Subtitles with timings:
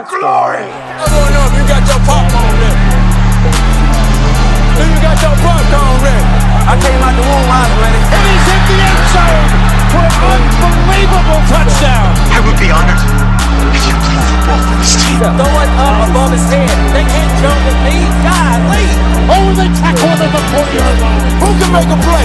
[0.00, 0.64] Prepare for glory!
[0.64, 2.88] I don't know if you got your popcorn ready.
[4.72, 6.24] Do you got your popcorn ready?
[6.64, 8.00] I came out the womb, I was ready.
[8.00, 9.44] And he's hit the end zone
[9.92, 12.16] for an unbelievable touchdown.
[12.32, 12.96] I would be honored
[13.76, 15.20] if you played football for this team.
[15.20, 16.72] Throw it up above his head.
[16.96, 18.00] They can't jump with me.
[18.24, 18.96] God, lead.
[19.36, 21.28] Over the tackle at the 40 yard line.
[21.44, 22.24] Who can make a play?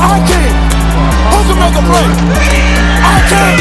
[0.00, 0.56] I can.
[0.56, 2.08] Who can make a play?
[3.04, 3.60] I can.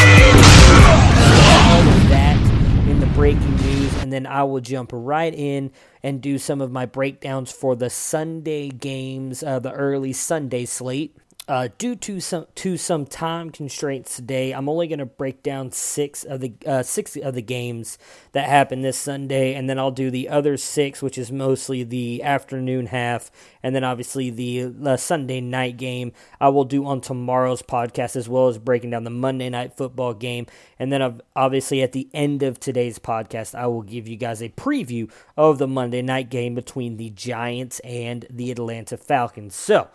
[3.23, 5.71] Breaking news, and then I will jump right in
[6.03, 11.15] and do some of my breakdowns for the Sunday games, uh, the early Sunday slate.
[11.45, 15.73] Uh, due to some to some time constraints today, I'm only going to break down
[15.73, 17.97] six of the uh, six of the games
[18.31, 22.23] that happened this Sunday, and then I'll do the other six, which is mostly the
[22.23, 23.29] afternoon half,
[23.61, 26.13] and then obviously the uh, Sunday night game.
[26.39, 30.13] I will do on tomorrow's podcast as well as breaking down the Monday night football
[30.13, 30.47] game,
[30.79, 34.41] and then ob- obviously at the end of today's podcast, I will give you guys
[34.41, 39.55] a preview of the Monday night game between the Giants and the Atlanta Falcons.
[39.55, 39.89] So.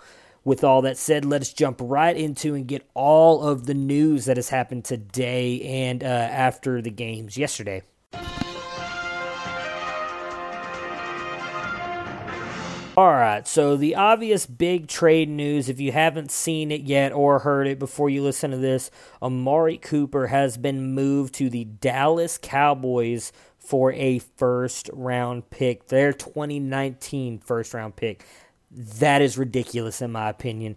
[0.48, 4.38] With all that said, let's jump right into and get all of the news that
[4.38, 7.82] has happened today and uh, after the games yesterday.
[12.97, 17.41] All right, so the obvious big trade news, if you haven't seen it yet or
[17.41, 22.38] heard it before you listen to this, Amari Cooper has been moved to the Dallas
[22.41, 28.25] Cowboys for a first round pick, their 2019 first round pick.
[28.71, 30.77] That is ridiculous, in my opinion.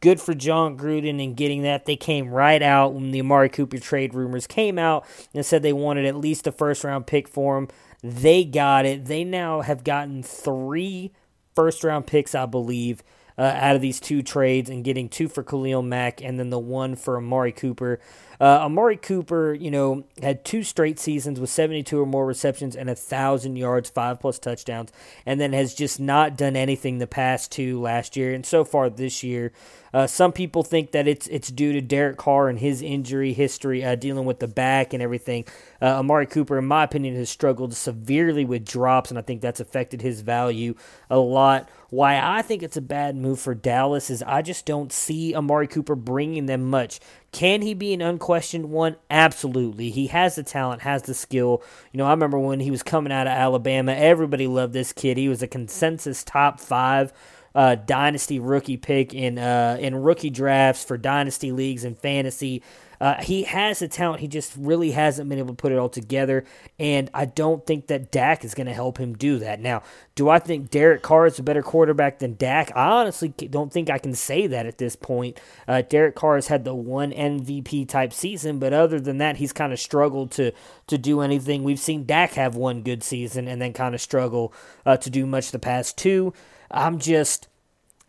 [0.00, 1.86] Good for Jon Gruden in getting that.
[1.86, 5.72] They came right out when the Amari Cooper trade rumors came out and said they
[5.72, 7.68] wanted at least a first round pick for him.
[8.02, 9.06] They got it.
[9.06, 11.12] They now have gotten three
[11.54, 13.02] first round picks, I believe,
[13.38, 16.58] uh, out of these two trades and getting two for Khalil Mack and then the
[16.58, 17.98] one for Amari Cooper.
[18.40, 22.88] Uh, Amari Cooper, you know, had two straight seasons with 72 or more receptions and
[22.88, 24.92] a 1,000 yards, five plus touchdowns,
[25.24, 28.90] and then has just not done anything the past two last year and so far
[28.90, 29.52] this year.
[29.96, 33.82] Uh, some people think that it's it's due to Derek Carr and his injury history,
[33.82, 35.46] uh, dealing with the back and everything.
[35.80, 39.58] Uh, Amari Cooper, in my opinion, has struggled severely with drops, and I think that's
[39.58, 40.74] affected his value
[41.08, 41.70] a lot.
[41.88, 45.66] Why I think it's a bad move for Dallas is I just don't see Amari
[45.66, 47.00] Cooper bringing them much.
[47.36, 48.96] Can he be an unquestioned one?
[49.10, 49.90] Absolutely.
[49.90, 51.62] He has the talent, has the skill.
[51.92, 55.18] You know, I remember when he was coming out of Alabama, everybody loved this kid.
[55.18, 57.12] He was a consensus top five
[57.54, 62.62] uh, dynasty rookie pick in uh, in rookie drafts for dynasty leagues and fantasy.
[63.00, 64.20] Uh, he has the talent.
[64.20, 66.44] He just really hasn't been able to put it all together.
[66.78, 69.60] And I don't think that Dak is going to help him do that.
[69.60, 69.82] Now,
[70.14, 72.72] do I think Derek Carr is a better quarterback than Dak?
[72.74, 75.38] I honestly don't think I can say that at this point.
[75.68, 79.52] Uh, Derek Carr has had the one MVP type season, but other than that, he's
[79.52, 80.52] kind of struggled to
[80.86, 81.64] to do anything.
[81.64, 84.52] We've seen Dak have one good season and then kind of struggle
[84.84, 86.32] uh, to do much the past two.
[86.70, 87.48] I'm just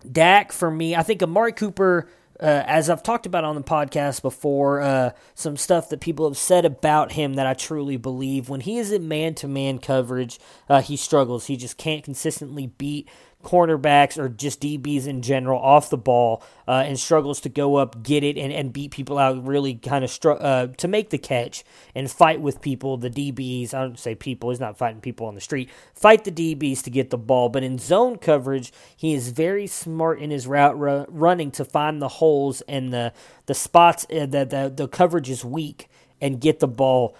[0.09, 0.95] Dak for me.
[0.95, 2.07] I think Amari Cooper.
[2.39, 6.37] Uh, as I've talked about on the podcast before, uh, some stuff that people have
[6.37, 8.49] said about him that I truly believe.
[8.49, 10.39] When he is in man to man coverage,
[10.69, 11.47] uh, he struggles.
[11.47, 13.09] He just can't consistently beat
[13.43, 18.03] cornerbacks or just DBs in general off the ball uh, and struggles to go up,
[18.03, 21.17] get it, and, and beat people out really kind of str- uh, to make the
[21.17, 21.63] catch
[21.95, 23.73] and fight with people, the DBs.
[23.73, 25.69] I don't say people, he's not fighting people on the street.
[25.93, 27.49] Fight the DBs to get the ball.
[27.49, 32.01] But in zone coverage, he is very smart in his route ru- running to find
[32.01, 33.13] the holes and the,
[33.45, 35.89] the spots uh, that the, the coverage is weak
[36.19, 37.15] and get the ball.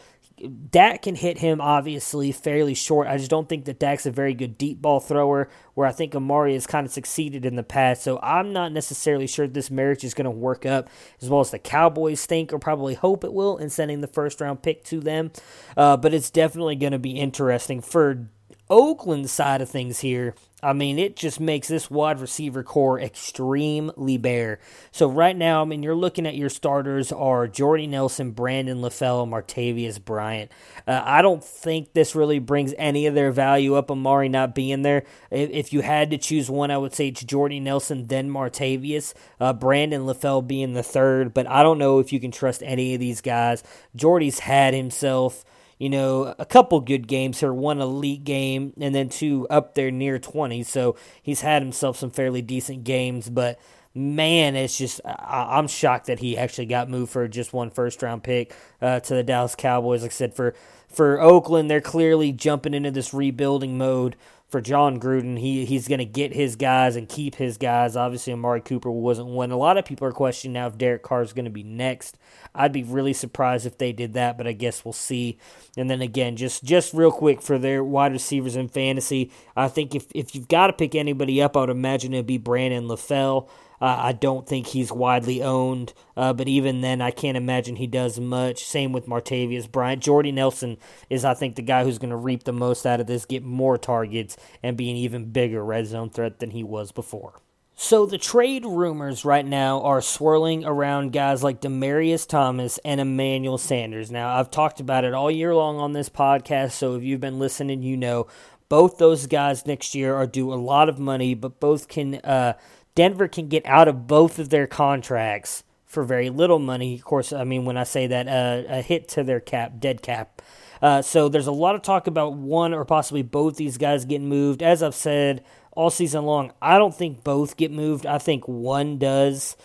[0.69, 3.07] Dak can hit him obviously fairly short.
[3.07, 6.13] I just don't think that Dak's a very good deep ball thrower, where I think
[6.13, 8.03] Amari has kind of succeeded in the past.
[8.03, 10.89] So I'm not necessarily sure this marriage is going to work up
[11.21, 14.39] as well as the Cowboys think or probably hope it will in sending the first
[14.39, 15.31] round pick to them.
[15.75, 18.29] Uh, but it's definitely going to be interesting for
[18.69, 24.17] Oakland side of things here, I mean, it just makes this wide receiver core extremely
[24.17, 24.59] bare.
[24.91, 29.29] So right now, I mean, you're looking at your starters are Jordy Nelson, Brandon LaFell,
[29.29, 30.51] Martavis Bryant.
[30.87, 33.91] Uh, I don't think this really brings any of their value up.
[33.91, 35.03] Amari not being there.
[35.29, 39.13] If, if you had to choose one, I would say it's Jordy Nelson, then Martavius.
[39.39, 42.95] Uh, Brandon LaFell being the third, but I don't know if you can trust any
[42.95, 43.63] of these guys.
[43.95, 45.45] Jordy's had himself
[45.77, 49.91] you know, a couple good games here, one elite game, and then two up there
[49.91, 50.63] near 20.
[50.63, 53.59] So he's had himself some fairly decent games, but
[53.93, 58.01] man, it's just, I, am shocked that he actually got moved for just one first
[58.01, 60.01] round pick uh, to the Dallas Cowboys.
[60.01, 60.53] Like I said, for,
[60.87, 64.15] for Oakland, they're clearly jumping into this rebuilding mode
[64.47, 65.37] for Jon Gruden.
[65.37, 67.95] He he's going to get his guys and keep his guys.
[67.95, 69.51] Obviously, Amari Cooper wasn't one.
[69.51, 72.17] A lot of people are questioning now if Derek Carr is going to be next.
[72.55, 75.37] I'd be really surprised if they did that, but I guess we'll see.
[75.75, 79.93] And then again, just just real quick for their wide receivers in fantasy, I think
[79.93, 83.49] if if you've got to pick anybody up, I would imagine it'd be Brandon LaFell.
[83.79, 87.87] Uh, I don't think he's widely owned, uh, but even then, I can't imagine he
[87.87, 88.63] does much.
[88.65, 90.01] Same with Martavis Bryant.
[90.01, 90.77] Jordy Nelson
[91.09, 93.43] is, I think, the guy who's going to reap the most out of this, get
[93.43, 97.39] more targets, and be an even bigger red zone threat than he was before.
[97.79, 103.59] So the trade rumors right now are swirling around guys like Demaryius Thomas and Emmanuel
[103.59, 104.09] Sanders.
[104.09, 107.37] Now, I've talked about it all year long on this podcast, so if you've been
[107.37, 108.25] listening, you know
[108.69, 112.53] both those guys next year are due a lot of money, but both can uh,
[112.97, 116.95] Denver can get out of both of their contracts for very little money.
[116.95, 120.01] Of course, I mean, when I say that, uh, a hit to their cap, dead
[120.01, 120.41] cap.
[120.81, 124.27] Uh, so there's a lot of talk about one or possibly both these guys getting
[124.27, 124.63] moved.
[124.63, 128.07] As I've said all season long, I don't think both get moved.
[128.07, 129.55] I think one does.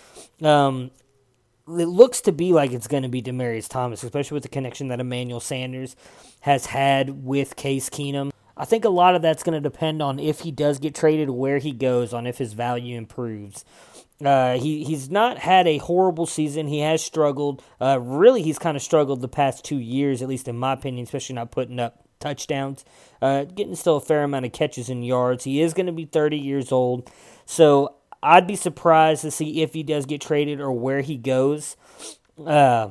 [0.42, 0.90] Um,
[1.66, 4.88] it looks to be like it's going to be Demaryius Thomas, especially with the connection
[4.88, 5.96] that Emmanuel Sanders
[6.40, 8.30] has had with Case Keenum.
[8.62, 11.30] I think a lot of that's going to depend on if he does get traded,
[11.30, 13.64] where he goes, on if his value improves.
[14.24, 16.68] Uh, he he's not had a horrible season.
[16.68, 17.60] He has struggled.
[17.80, 21.02] Uh, really, he's kind of struggled the past two years, at least in my opinion,
[21.02, 22.84] especially not putting up touchdowns.
[23.20, 25.42] Uh, getting still a fair amount of catches and yards.
[25.42, 27.10] He is going to be 30 years old,
[27.44, 31.76] so I'd be surprised to see if he does get traded or where he goes.
[32.38, 32.90] Uh,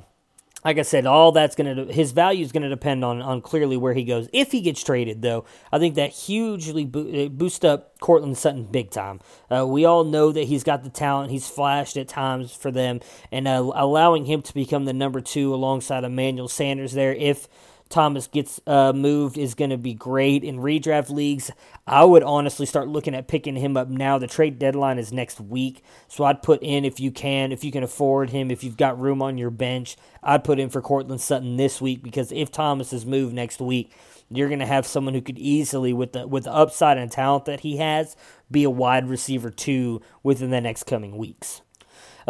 [0.63, 3.41] like I said, all that's going to his value is going to depend on on
[3.41, 4.29] clearly where he goes.
[4.31, 8.65] If he gets traded, though, I think that hugely bo- uh, boost up Courtland Sutton
[8.65, 9.19] big time.
[9.49, 11.31] Uh, we all know that he's got the talent.
[11.31, 12.99] He's flashed at times for them,
[13.31, 17.47] and uh, allowing him to become the number two alongside Emmanuel Sanders there, if
[17.91, 21.51] Thomas gets uh, moved is going to be great in redraft leagues.
[21.85, 24.17] I would honestly start looking at picking him up now.
[24.17, 27.71] The trade deadline is next week, so I'd put in if you can, if you
[27.71, 31.21] can afford him, if you've got room on your bench, I'd put in for Courtland
[31.21, 33.91] Sutton this week because if Thomas is moved next week,
[34.29, 37.45] you're going to have someone who could easily, with the with the upside and talent
[37.45, 38.15] that he has,
[38.49, 41.61] be a wide receiver too within the next coming weeks.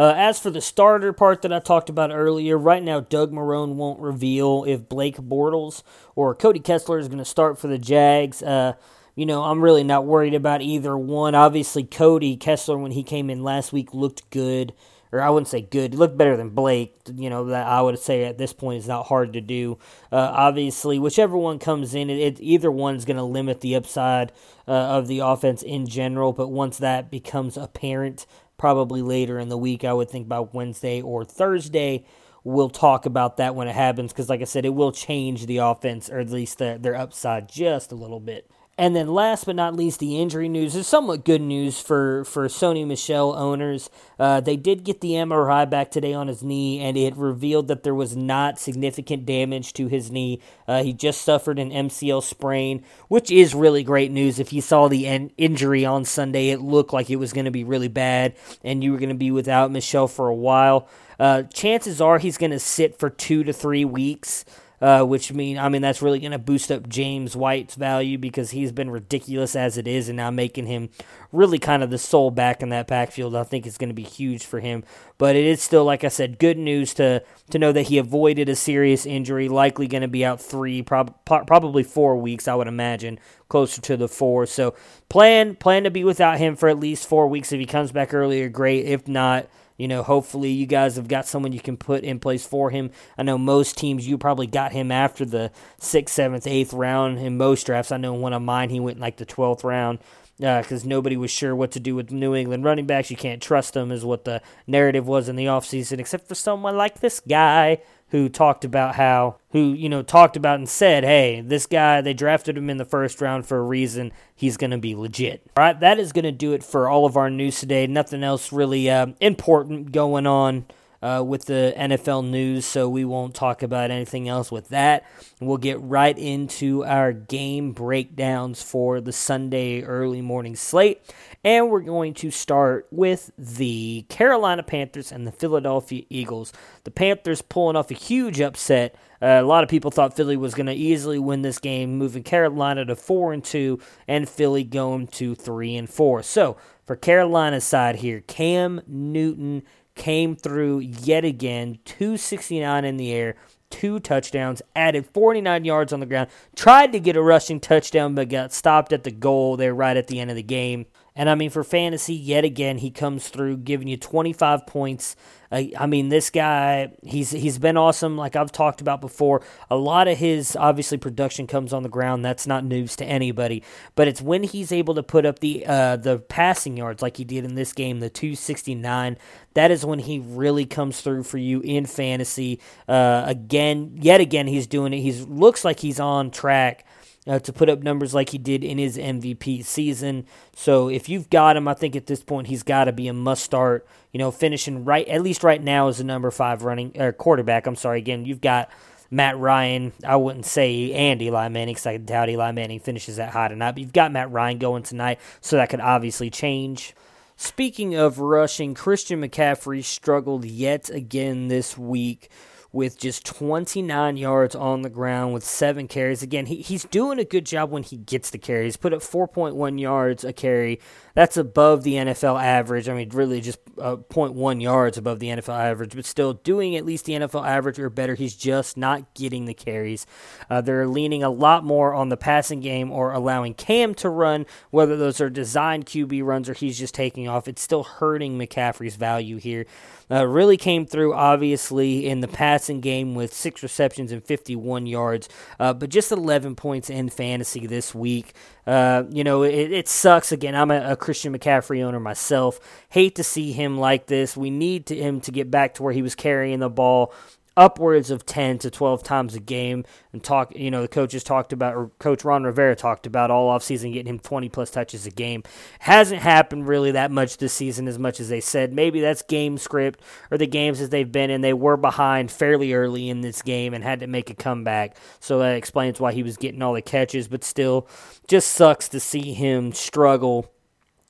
[0.02, 3.76] Uh, as for the starter part that I talked about earlier, right now Doug Marrone
[3.76, 5.84] won't reveal if Blake Bortles
[6.16, 8.42] or Cody Kessler is going to start for the Jags.
[8.42, 8.74] Uh,
[9.14, 11.36] you know, I'm really not worried about either one.
[11.36, 14.74] Obviously, Cody Kessler, when he came in last week, looked good.
[15.12, 15.94] Or I wouldn't say good.
[15.94, 16.96] He looked better than Blake.
[17.14, 19.78] You know, that I would say at this point is not hard to do.
[20.12, 24.32] Uh, obviously, whichever one comes in, it, it either one's going to limit the upside
[24.68, 26.34] uh, of the offense in general.
[26.34, 28.26] But once that becomes apparent,
[28.62, 29.84] probably later in the week.
[29.84, 32.06] I would think about Wednesday or Thursday.
[32.44, 35.58] We'll talk about that when it happens because, like I said, it will change the
[35.58, 38.52] offense or at least the, their upside just a little bit.
[38.82, 42.48] And then last but not least, the injury news is somewhat good news for, for
[42.48, 43.92] Sony Michel owners.
[44.18, 47.84] Uh, they did get the MRI back today on his knee, and it revealed that
[47.84, 50.42] there was not significant damage to his knee.
[50.68, 54.40] Uh, he just suffered an MCL sprain, which is really great news.
[54.40, 57.52] If you saw the en- injury on Sunday, it looked like it was going to
[57.52, 58.34] be really bad,
[58.64, 60.90] and you were going to be without Michel for a while.
[61.20, 64.44] Uh, chances are he's going to sit for two to three weeks
[64.82, 68.50] uh, which mean I mean that's really going to boost up James White's value because
[68.50, 70.90] he's been ridiculous as it is, and now making him
[71.32, 73.36] really kind of the sole back in that backfield.
[73.36, 74.84] I think is going to be huge for him.
[75.20, 78.50] But it is still, like I said, good news to to know that he avoided
[78.50, 79.48] a serious injury.
[79.48, 83.20] Likely going to be out three, prob- probably four weeks, I would imagine,
[83.50, 84.48] closer to the four.
[84.48, 84.74] So
[85.10, 87.52] plan plan to be without him for at least four weeks.
[87.52, 88.88] If he comes back earlier, great.
[88.88, 89.48] If not
[89.82, 92.92] you know, hopefully you guys have got someone you can put in place for him.
[93.18, 97.36] I know most teams you probably got him after the sixth, seventh, eighth round in
[97.36, 97.92] most drafts.
[97.92, 99.98] I know one of mine he went like the twelfth round
[100.38, 103.10] because uh, nobody was sure what to do with New England running backs.
[103.10, 106.78] You can't trust them, is what the narrative was in the offseason, except for someone
[106.78, 107.80] like this guy
[108.12, 112.14] who talked about how who you know talked about and said, "Hey, this guy they
[112.14, 114.12] drafted him in the first round for a reason.
[114.36, 117.06] He's going to be legit." All right, that is going to do it for all
[117.06, 117.88] of our news today.
[117.88, 120.66] Nothing else really uh, important going on.
[121.02, 125.04] Uh, with the NFL news, so we won't talk about anything else with that.
[125.40, 131.02] We'll get right into our game breakdowns for the Sunday early morning slate.
[131.44, 136.54] And we're going to start with the Carolina Panthers and the Philadelphia Eagles.
[136.84, 138.94] The Panthers pulling off a huge upset.
[139.22, 142.22] Uh, a lot of people thought Philly was going to easily win this game, moving
[142.22, 146.22] Carolina to 4 and 2 and Philly going to 3 and 4.
[146.22, 149.64] So, for Carolina's side here, Cam Newton
[150.02, 153.36] came through yet again, 269 in the air,
[153.70, 158.28] two touchdowns, added 49 yards on the ground, tried to get a rushing touchdown, but
[158.28, 160.88] got stopped at the goal there right at the end of the game.
[161.14, 165.18] And I mean, for fantasy, yet again, he comes through giving you 25 points.
[165.52, 168.16] Uh, I mean, this guy, he's he's been awesome.
[168.16, 172.24] Like I've talked about before, a lot of his obviously production comes on the ground.
[172.24, 173.62] That's not news to anybody.
[173.96, 177.26] But it's when he's able to put up the uh, the passing yards like he
[177.26, 179.18] did in this game, the 269.
[179.54, 182.62] That is when he really comes through for you in fantasy.
[182.88, 185.02] Uh, again, yet again, he's doing it.
[185.02, 186.86] He looks like he's on track
[187.28, 190.26] uh, to put up numbers like he did in his MVP season.
[190.56, 193.14] So if you've got him, I think at this point he's got to be a
[193.14, 193.88] must start.
[194.12, 197.68] You know, finishing right at least right now as a number five running or quarterback.
[197.68, 198.00] I'm sorry.
[198.00, 198.70] Again, you've got
[199.10, 199.94] Matt Ryan.
[200.06, 203.74] I wouldn't say and Eli Manning because I doubt Eli Manning finishes that high tonight.
[203.74, 206.96] But you've got Matt Ryan going tonight, so that could obviously change.
[207.38, 212.30] Speaking of rushing, Christian McCaffrey struggled yet again this week
[212.74, 216.24] with just 29 yards on the ground with seven carries.
[216.24, 218.78] Again, he, he's doing a good job when he gets the carries.
[218.78, 220.80] Put up 4.1 yards a carry.
[221.14, 222.88] That's above the NFL average.
[222.88, 226.86] I mean, really just uh, 0.1 yards above the NFL average, but still doing at
[226.86, 228.16] least the NFL average or better.
[228.16, 230.06] He's just not getting the carries.
[230.50, 234.46] Uh, they're leaning a lot more on the passing game or allowing Cam to run,
[234.70, 237.50] whether those are designed QB runs or he's just taking off.
[237.50, 239.66] It's still hurting McCaffrey's value here.
[240.12, 245.30] Uh, really came through, obviously, in the passing game with six receptions and 51 yards,
[245.60, 248.34] uh, but just 11 points in fantasy this week.
[248.68, 250.32] Uh, you know, it, it, sucks.
[250.32, 252.60] Again, I'm a, a, Christian McCaffrey owner myself.
[252.90, 254.38] Hate to see him like this.
[254.38, 257.14] We need to, him to get back to where he was carrying the ball
[257.58, 261.52] upwards of 10 to 12 times a game and talk you know the coaches talked
[261.52, 265.12] about or coach ron rivera talked about all offseason getting him 20 plus touches a
[265.12, 265.44] game.
[265.80, 268.72] Hasn't happened really that much this season as much as they said.
[268.72, 272.74] Maybe that's game script or the games as they've been and they were behind fairly
[272.74, 274.96] early in this game and had to make a comeback.
[275.20, 277.28] So that explains why he was getting all the catches.
[277.28, 277.88] But still
[278.28, 280.52] just sucks to see him struggle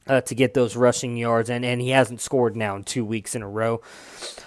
[0.08, 3.36] uh, to get those rushing yards, and, and he hasn't scored now in two weeks
[3.36, 3.82] in a row.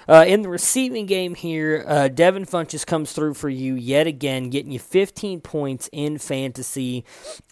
[0.06, 4.50] Uh, in the receiving game here, uh, Devin Funchess comes through for you yet again,
[4.50, 7.04] getting you 15 points in fantasy.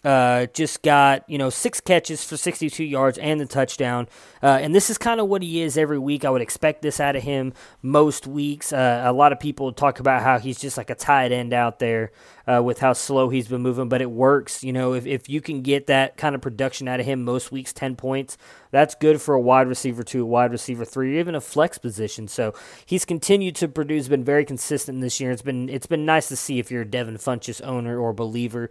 [0.03, 4.07] Uh, just got you know six catches for 62 yards and the touchdown.
[4.41, 6.25] Uh, and this is kind of what he is every week.
[6.25, 8.71] I would expect this out of him most weeks.
[8.71, 11.79] Uh, a lot of people talk about how he's just like a tight end out
[11.79, 12.11] there
[12.45, 14.63] uh, with how slow he's been moving, but it works.
[14.63, 17.51] You know, if, if you can get that kind of production out of him most
[17.51, 18.37] weeks, 10 points,
[18.71, 21.77] that's good for a wide receiver two, a wide receiver three, or even a flex
[21.77, 22.27] position.
[22.27, 22.53] So
[22.85, 25.31] he's continued to produce, been very consistent this year.
[25.31, 28.69] It's been it's been nice to see if you're a Devin Funchess owner or believer.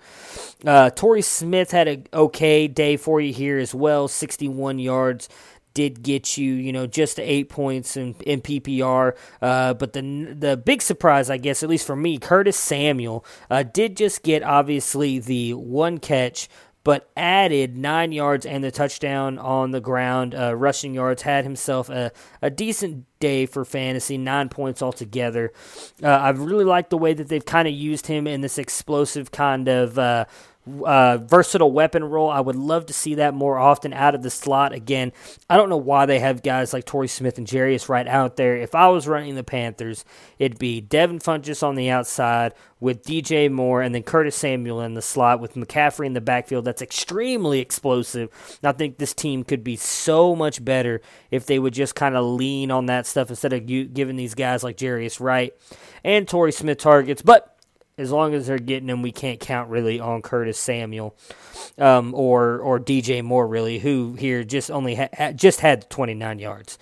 [0.65, 5.29] Uh, Torrey Smith had an okay day for you here as well, 61 yards
[5.75, 9.17] did get you, you know, just eight points in, in PPR.
[9.41, 13.63] Uh, but the the big surprise, I guess, at least for me, Curtis Samuel uh,
[13.63, 16.49] did just get obviously the one catch.
[16.85, 21.23] But added nine yards and the touchdown on the ground, uh, rushing yards.
[21.23, 22.11] Had himself a,
[22.41, 25.53] a decent day for fantasy, nine points altogether.
[26.03, 29.31] Uh, I've really liked the way that they've kind of used him in this explosive
[29.31, 29.97] kind of
[30.85, 32.31] uh, versatile weapon role.
[32.31, 34.73] I would love to see that more often out of the slot.
[34.73, 35.13] Again,
[35.51, 38.57] I don't know why they have guys like Torrey Smith and Jarius Wright out there.
[38.57, 40.05] If I was running the Panthers,
[40.39, 44.95] it'd be Devin Funchess on the outside with DJ Moore and then Curtis Samuel in
[44.95, 46.65] the slot with McCaffrey in the backfield.
[46.65, 48.29] That's extremely explosive.
[48.63, 51.01] And I think this team could be so much better
[51.31, 54.63] if they would just kind of lean on that stuff instead of giving these guys
[54.63, 55.55] like Jarius Wright
[56.05, 57.23] and Torrey Smith targets.
[57.23, 57.52] But
[58.03, 61.17] as long as they're getting him, we can't count really on Curtis Samuel
[61.79, 66.79] um, or or DJ Moore really, who here just only ha- just had 29 yards.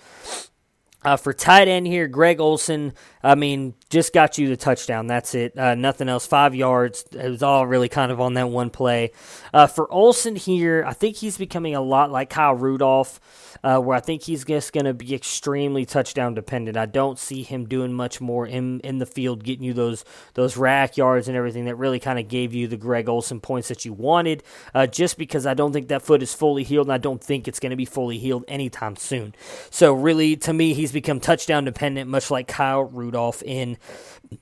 [1.03, 5.07] Uh, for tight end here, Greg Olsen I mean, just got you the touchdown.
[5.07, 5.57] That's it.
[5.57, 6.25] Uh, nothing else.
[6.25, 7.05] Five yards.
[7.11, 9.11] It was all really kind of on that one play.
[9.53, 13.19] Uh, for Olsen here, I think he's becoming a lot like Kyle Rudolph,
[13.63, 16.77] uh, where I think he's just going to be extremely touchdown dependent.
[16.77, 20.57] I don't see him doing much more in in the field, getting you those those
[20.57, 23.85] rack yards and everything that really kind of gave you the Greg Olsen points that
[23.85, 24.43] you wanted.
[24.73, 27.47] Uh, just because I don't think that foot is fully healed, and I don't think
[27.47, 29.35] it's going to be fully healed anytime soon.
[29.69, 33.10] So really, to me, he's become touchdown dependent, much like Kyle Rudolph.
[33.11, 33.77] Rudolph in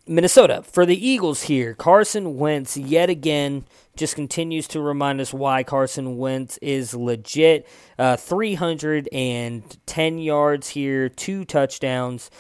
[0.06, 0.62] Minnesota.
[0.62, 3.66] For the Eagles here, Carson Wentz yet again
[4.00, 7.68] just continues to remind us why Carson Wentz is legit.
[8.00, 12.32] Uh, 310 yards here, two touchdowns.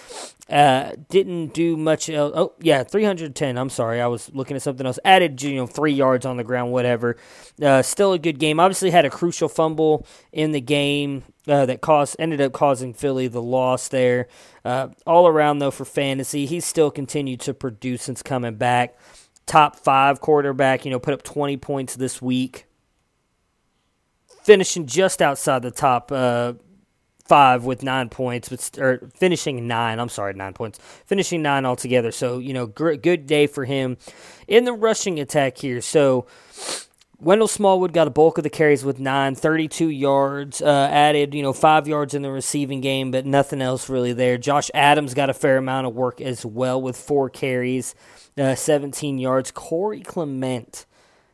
[0.50, 2.10] Uh, didn't do much.
[2.10, 2.34] Else.
[2.36, 3.58] Oh, yeah, 310.
[3.58, 4.01] I'm sorry.
[4.01, 4.98] I was looking at something else.
[5.06, 7.18] Added, you know, three yards on the ground, whatever.
[7.62, 8.60] Uh, still a good game.
[8.60, 13.28] Obviously, had a crucial fumble in the game uh, that caused ended up causing Philly
[13.28, 14.28] the loss there.
[14.66, 18.98] Uh, all around, though, for fantasy, he's still continued to produce since coming back.
[19.50, 22.68] Top five quarterback, you know, put up 20 points this week.
[24.44, 26.53] Finishing just outside the top uh,
[27.25, 30.00] five with nine points, but or finishing nine.
[30.00, 30.77] I'm sorry, nine points,
[31.08, 32.12] finishing nine altogether.
[32.12, 33.98] So you know, gr- good day for him
[34.48, 35.82] in the rushing attack here.
[35.82, 36.27] So.
[37.22, 41.42] Wendell Smallwood got a bulk of the carries with nine, 32 yards, uh, added, you
[41.42, 44.38] know, five yards in the receiving game, but nothing else really there.
[44.38, 47.94] Josh Adams got a fair amount of work as well with four carries,
[48.38, 49.52] uh, 17 yards.
[49.52, 50.86] Corey Clement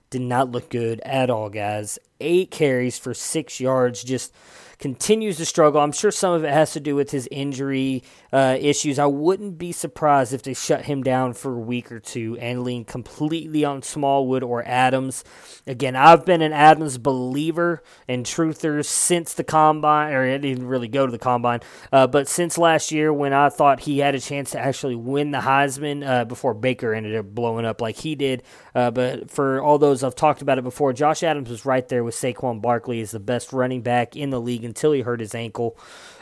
[0.09, 1.99] did not look good at all, guys.
[2.19, 4.33] Eight carries for six yards, just
[4.79, 5.81] continues to struggle.
[5.81, 8.03] I'm sure some of it has to do with his injury
[8.33, 8.99] uh, issues.
[8.99, 12.63] I wouldn't be surprised if they shut him down for a week or two and
[12.63, 15.23] lean completely on Smallwood or Adams.
[15.65, 20.87] Again, I've been an Adams believer and truther since the combine, or I didn't really
[20.87, 24.19] go to the combine, uh, but since last year when I thought he had a
[24.19, 28.15] chance to actually win the Heisman uh, before Baker ended up blowing up like he
[28.15, 28.43] did.
[28.73, 32.03] Uh, but for all those I've talked about it before, Josh Adams was right there
[32.03, 35.35] with Saquon Barkley as the best running back in the league until he hurt his
[35.35, 35.77] ankle.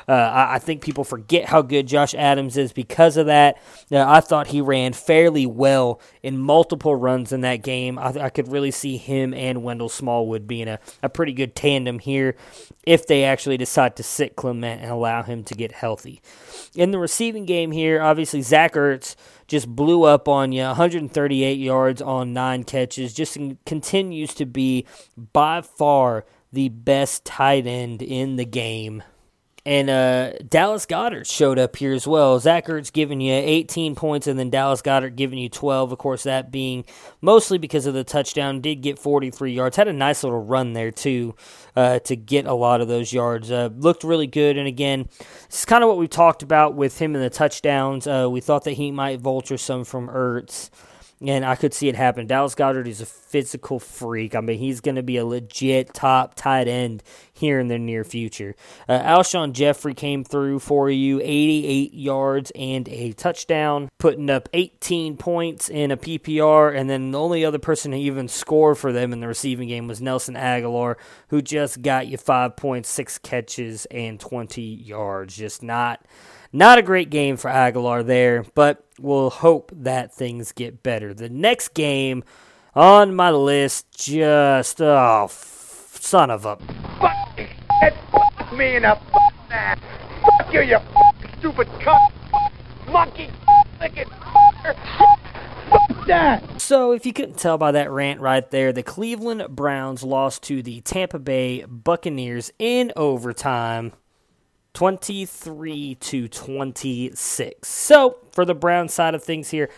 [0.08, 3.62] Uh, I, I, think people forget how good Josh Adams is because of that.
[3.92, 7.98] I thought he ran fairly well in multiple runs in that game.
[7.98, 12.00] I, I could really see him and Wendell Smallwood being a, a pretty good tandem
[12.00, 12.36] here
[12.86, 16.22] if they actually decide to sit Clement and allow him to get healthy.
[16.76, 19.16] In the receiving game here, obviously, Zach Ertz
[19.48, 24.86] just blew up on you 138 yards on nine catches just continues to be
[25.34, 29.04] by far the best tight end in the game.
[29.66, 32.38] And uh, Dallas Goedert showed up here as well.
[32.38, 35.94] Zach Ertz giving you 18 points, and then Dallas Goedert giving you 12.
[35.94, 36.84] Of course, that being
[37.22, 38.60] mostly because of the touchdown.
[38.60, 39.78] Did get 43 yards.
[39.78, 41.36] Had a nice little run there, too,
[41.78, 43.52] uh, to get a lot of those yards.
[43.52, 44.58] Uh, looked really good.
[44.58, 45.08] And again,
[45.46, 48.06] it's kind of what we talked about with him in the touchdowns.
[48.06, 50.72] Uh, we thought that he might vulture some from Ertz
[51.30, 52.28] and I could see it happen.
[52.28, 54.36] Dallas Goedert is a physical freak.
[54.36, 58.04] I mean, he's going to be a legit top tight end here in the near
[58.04, 58.56] future.
[58.88, 65.18] Uh, Alshon Jeffery came through for you, 88 yards and a touchdown, putting up 18
[65.18, 66.76] points in a PPR.
[66.78, 69.88] And then the only other person to even score for them in the receiving game
[69.88, 70.96] was Nelson Agholor,
[71.30, 75.36] who just got you five points, six catches, and 20 yards.
[75.36, 76.06] Just not
[76.54, 81.14] not a great game for Agholor there, but we'll hope that things get better.
[81.14, 82.24] The next game
[82.76, 86.58] on my list, just oh, f- son of a
[87.00, 89.00] fuck me in a
[89.50, 89.80] ass.
[90.22, 90.78] Fuck you, you
[91.40, 92.12] stupid cunt.
[92.90, 93.30] Monkey
[96.08, 96.62] that.
[96.62, 100.62] So, if you couldn't tell by that rant right there, the Cleveland Browns lost to
[100.62, 103.94] the Tampa Bay Buccaneers in overtime.
[104.74, 107.68] 23 to 26.
[107.68, 109.70] So, for the Brown side of things here,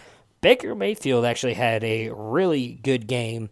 [0.42, 3.50] Baker Mayfield actually had a really good game.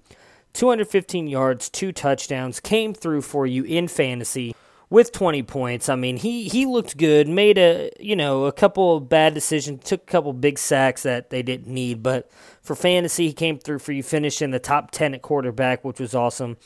[0.54, 4.56] 215 yards, two touchdowns, came through for you in fantasy
[4.94, 5.90] with 20 points.
[5.90, 10.04] I mean, he he looked good, made a, you know, a couple bad decisions, took
[10.04, 12.30] a couple big sacks that they didn't need, but
[12.62, 16.00] for fantasy, he came through for you, finished in the top 10 at quarterback, which
[16.00, 16.58] was awesome.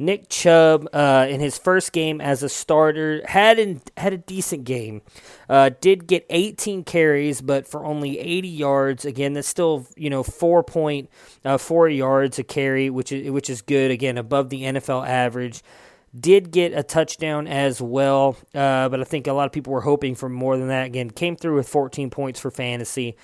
[0.00, 5.00] Nick Chubb, uh, in his first game as a starter, had, had a decent game.
[5.48, 9.04] Uh, did get 18 carries, but for only 80 yards.
[9.04, 11.08] Again, that's still, you know, 4.4
[11.44, 13.92] uh, yards a carry, which is, which is good.
[13.92, 15.62] Again, above the NFL average
[16.20, 19.80] did get a touchdown as well, uh, but I think a lot of people were
[19.80, 20.86] hoping for more than that.
[20.86, 23.16] Again, came through with 14 points for fantasy.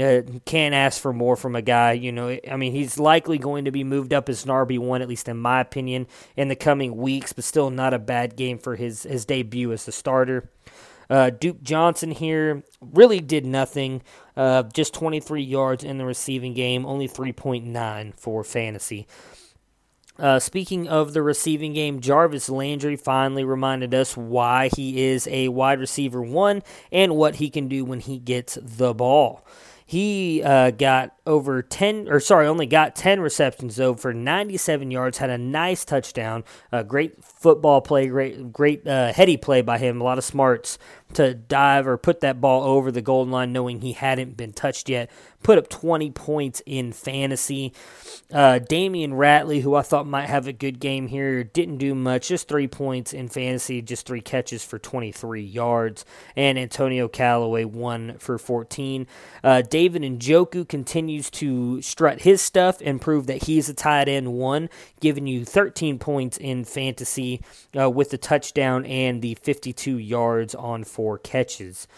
[0.00, 1.92] Uh, can't ask for more from a guy.
[1.92, 5.02] You know, I mean, he's likely going to be moved up as an RB one,
[5.02, 7.32] at least in my opinion, in the coming weeks.
[7.32, 10.50] But still, not a bad game for his his debut as a starter.
[11.10, 14.00] Uh, Duke Johnson here really did nothing,
[14.36, 19.08] uh, just 23 yards in the receiving game, only 3.9 for fantasy.
[20.20, 25.48] Uh, speaking of the receiving game, Jarvis Landry finally reminded us why he is a
[25.48, 29.46] wide receiver one and what he can do when he gets the ball.
[29.90, 35.18] He uh, got over 10, or sorry, only got 10 receptions though for 97 yards,
[35.18, 40.00] had a nice touchdown, a great football play, great, great uh, heady play by him,
[40.00, 40.78] a lot of smarts
[41.14, 44.88] to dive or put that ball over the golden line knowing he hadn't been touched
[44.88, 45.10] yet.
[45.42, 47.72] Put up 20 points in fantasy.
[48.30, 52.28] Uh, Damion Ratley, who I thought might have a good game here, didn't do much.
[52.28, 56.04] Just three points in fantasy, just three catches for 23 yards.
[56.36, 59.06] And Antonio Callaway, one for 14.
[59.42, 64.34] Uh, David Njoku continues to strut his stuff and prove that he's a tight end
[64.34, 64.68] one,
[65.00, 67.40] giving you 13 points in fantasy
[67.78, 71.88] uh, with the touchdown and the 52 yards on four catches.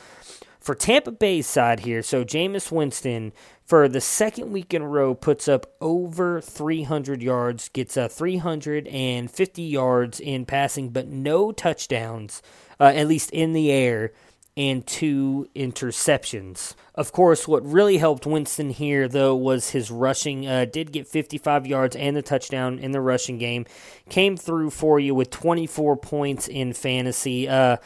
[0.60, 3.32] For Tampa Bay's side here, so Jameis Winston
[3.64, 9.62] for the second week in a row puts up over 300 yards, gets a 350
[9.62, 12.42] yards in passing, but no touchdowns,
[12.78, 14.12] uh, at least in the air,
[14.56, 16.76] and two interceptions.
[16.94, 20.46] Of course, what really helped Winston here, though, was his rushing.
[20.46, 23.66] Uh, did get 55 yards and the touchdown in the rushing game.
[24.10, 27.48] Came through for you with 24 points in fantasy.
[27.48, 27.78] Uh,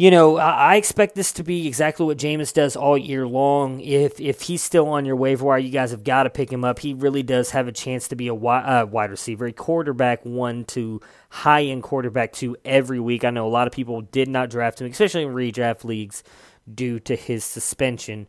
[0.00, 3.80] you know, I, expect this to be exactly what Jameis does all year long.
[3.80, 6.64] If if he's still on your waiver wire, you guys have got to pick him
[6.64, 6.78] up.
[6.78, 10.24] He really does have a chance to be a wide, uh, wide receiver, a quarterback
[10.24, 13.24] one to high end quarterback two every week.
[13.24, 16.24] I know a lot of people did not draft him, especially in redraft leagues,
[16.74, 18.26] due to his suspension.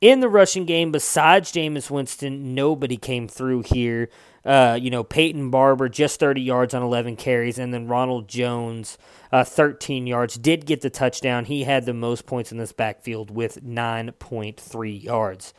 [0.00, 4.08] In the rushing game, besides Jameis Winston, nobody came through here.
[4.42, 8.96] Uh, you know, Peyton Barber just 30 yards on 11 carries, and then Ronald Jones,
[9.30, 11.44] uh, 13 yards, did get the touchdown.
[11.44, 15.52] He had the most points in this backfield with 9.3 yards.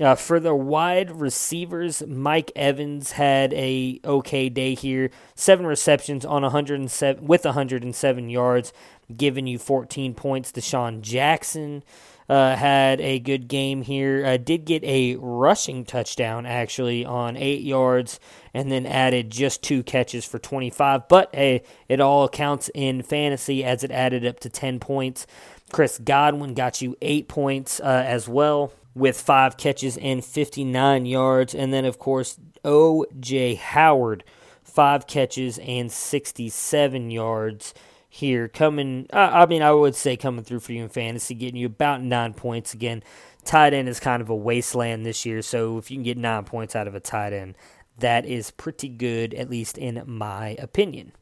[0.00, 5.10] Uh, for the wide receivers, Mike Evans had a okay day here.
[5.34, 8.72] Seven receptions on 107 with 107 yards,
[9.14, 10.52] giving you 14 points.
[10.52, 11.82] DeSean Jackson
[12.30, 14.24] uh, had a good game here.
[14.24, 18.20] Uh, did get a rushing touchdown actually on eight yards,
[18.54, 21.08] and then added just two catches for 25.
[21.08, 25.26] But hey, it all counts in fantasy as it added up to 10 points.
[25.72, 31.52] Chris Godwin got you eight points uh, as well with five catches and 59 yards,
[31.52, 33.56] and then of course O.J.
[33.56, 34.22] Howard
[34.62, 37.74] five catches and 67 yards
[38.12, 39.06] here coming.
[39.12, 42.34] I mean, I would say coming through for you in fantasy, getting you about nine
[42.34, 43.02] points again.
[43.44, 46.44] Tight end is kind of a wasteland this year, so if you can get nine
[46.44, 47.56] points out of a tight end,
[47.98, 51.12] that is pretty good, at least in my opinion.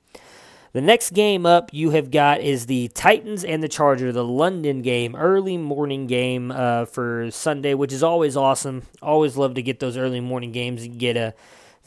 [0.72, 4.82] The next game up you have got is the Titans and the Charger, the London
[4.82, 8.82] game, early morning game uh, for Sunday, which is always awesome.
[9.02, 11.34] Always love to get those early morning games and get a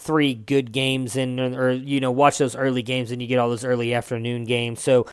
[0.01, 3.49] three good games and or you know watch those early games and you get all
[3.49, 4.81] those early afternoon games.
[4.81, 5.07] So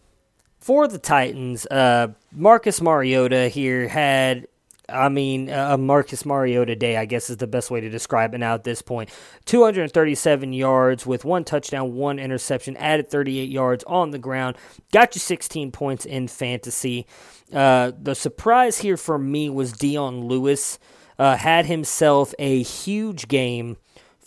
[0.59, 4.49] for the Titans, uh, Marcus Mariota here had.
[4.91, 8.39] I mean, a Marcus Mariota day, I guess, is the best way to describe it
[8.39, 9.11] now at this point.
[9.45, 14.57] 237 yards with one touchdown, one interception, added 38 yards on the ground,
[14.91, 17.07] got you 16 points in fantasy.
[17.53, 20.79] Uh, the surprise here for me was Dion Lewis.
[21.19, 23.77] Uh, had himself a huge game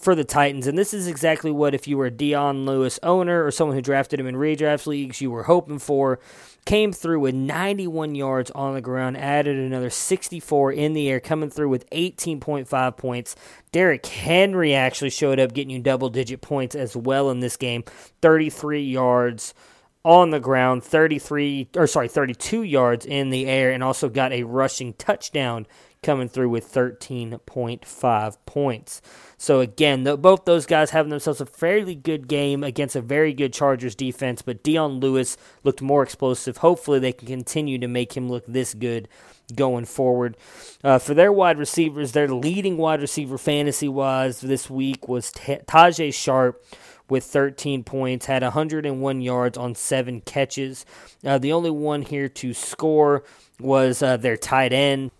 [0.01, 0.67] for the Titans.
[0.67, 3.81] And this is exactly what, if you were a Dion Lewis owner or someone who
[3.81, 6.19] drafted him in redraft leagues, you were hoping for.
[6.65, 11.49] Came through with 91 yards on the ground, added another 64 in the air, coming
[11.49, 13.35] through with 18.5 points.
[13.71, 17.83] Derrick Henry actually showed up, getting you double digit points as well in this game
[18.21, 19.55] 33 yards
[20.03, 24.43] on the ground, 33 or sorry, 32 yards in the air, and also got a
[24.43, 25.67] rushing touchdown
[26.03, 29.01] coming through with 13.5 points.
[29.37, 33.33] So again, the, both those guys having themselves a fairly good game against a very
[33.33, 36.57] good Chargers defense, but Dion Lewis looked more explosive.
[36.57, 39.07] Hopefully, they can continue to make him look this good
[39.55, 40.37] going forward.
[40.83, 45.59] Uh, for their wide receivers, their leading wide receiver fantasy wise this week was T-
[45.67, 46.65] Tajae Sharpe
[47.09, 50.83] with 13 points, had 101 yards on seven catches.
[51.23, 53.23] Uh, the only one here to score
[53.59, 55.11] was uh, their tight end,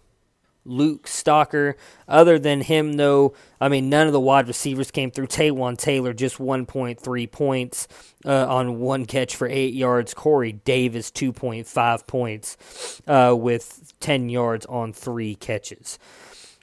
[0.66, 1.76] Luke Stocker.
[2.08, 5.28] Other than him, though, I mean, none of the wide receivers came through.
[5.28, 7.88] Taywan Taylor, just 1.3 points
[8.26, 10.14] uh, on one catch for eight yards.
[10.14, 15.98] Corey Davis, 2.5 points uh, with 10 yards on three catches.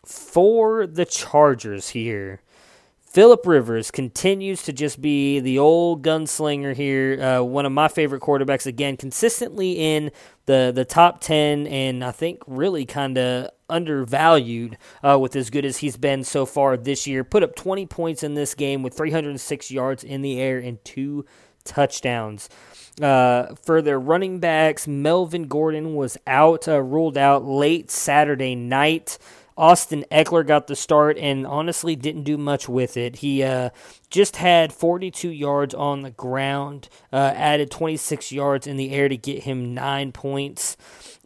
[0.04, 2.40] For the Chargers here,
[3.00, 7.20] Philip Rivers continues to just be the old gunslinger here.
[7.20, 10.10] Uh, one of my favorite quarterbacks, again, consistently in
[10.46, 15.64] the, the top 10, and I think really kind of undervalued uh, with as good
[15.64, 17.24] as he's been so far this year.
[17.24, 21.24] Put up 20 points in this game with 306 yards in the air and two
[21.64, 22.48] touchdowns.
[23.00, 29.18] Uh, for their running backs, Melvin Gordon was out, uh, ruled out late Saturday night.
[29.58, 33.16] Austin Ekeler got the start and honestly didn't do much with it.
[33.16, 33.70] He uh,
[34.08, 39.16] just had 42 yards on the ground, uh, added 26 yards in the air to
[39.16, 40.76] get him nine points.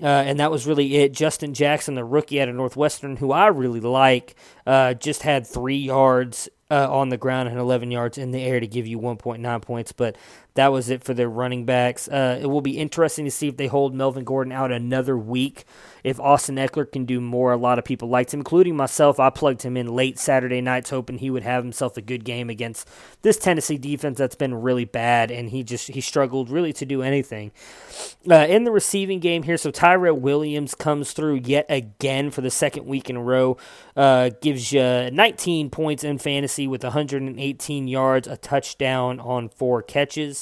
[0.00, 1.12] Uh, and that was really it.
[1.12, 4.34] Justin Jackson, the rookie out of Northwestern, who I really like,
[4.66, 8.58] uh, just had three yards uh, on the ground and 11 yards in the air
[8.58, 9.92] to give you 1.9 points.
[9.92, 10.16] But
[10.54, 12.08] that was it for their running backs.
[12.08, 15.64] Uh, it will be interesting to see if they hold Melvin Gordon out another week.
[16.04, 19.20] If Austin Ekeler can do more, a lot of people liked him, including myself.
[19.20, 22.50] I plugged him in late Saturday nights, hoping he would have himself a good game
[22.50, 22.88] against
[23.22, 27.02] this Tennessee defense that's been really bad, and he just he struggled really to do
[27.02, 27.52] anything.
[28.28, 32.50] Uh, in the receiving game here, so Tyrell Williams comes through yet again for the
[32.50, 33.56] second week in a row,
[33.96, 40.41] uh, gives you 19 points in fantasy with 118 yards, a touchdown on four catches.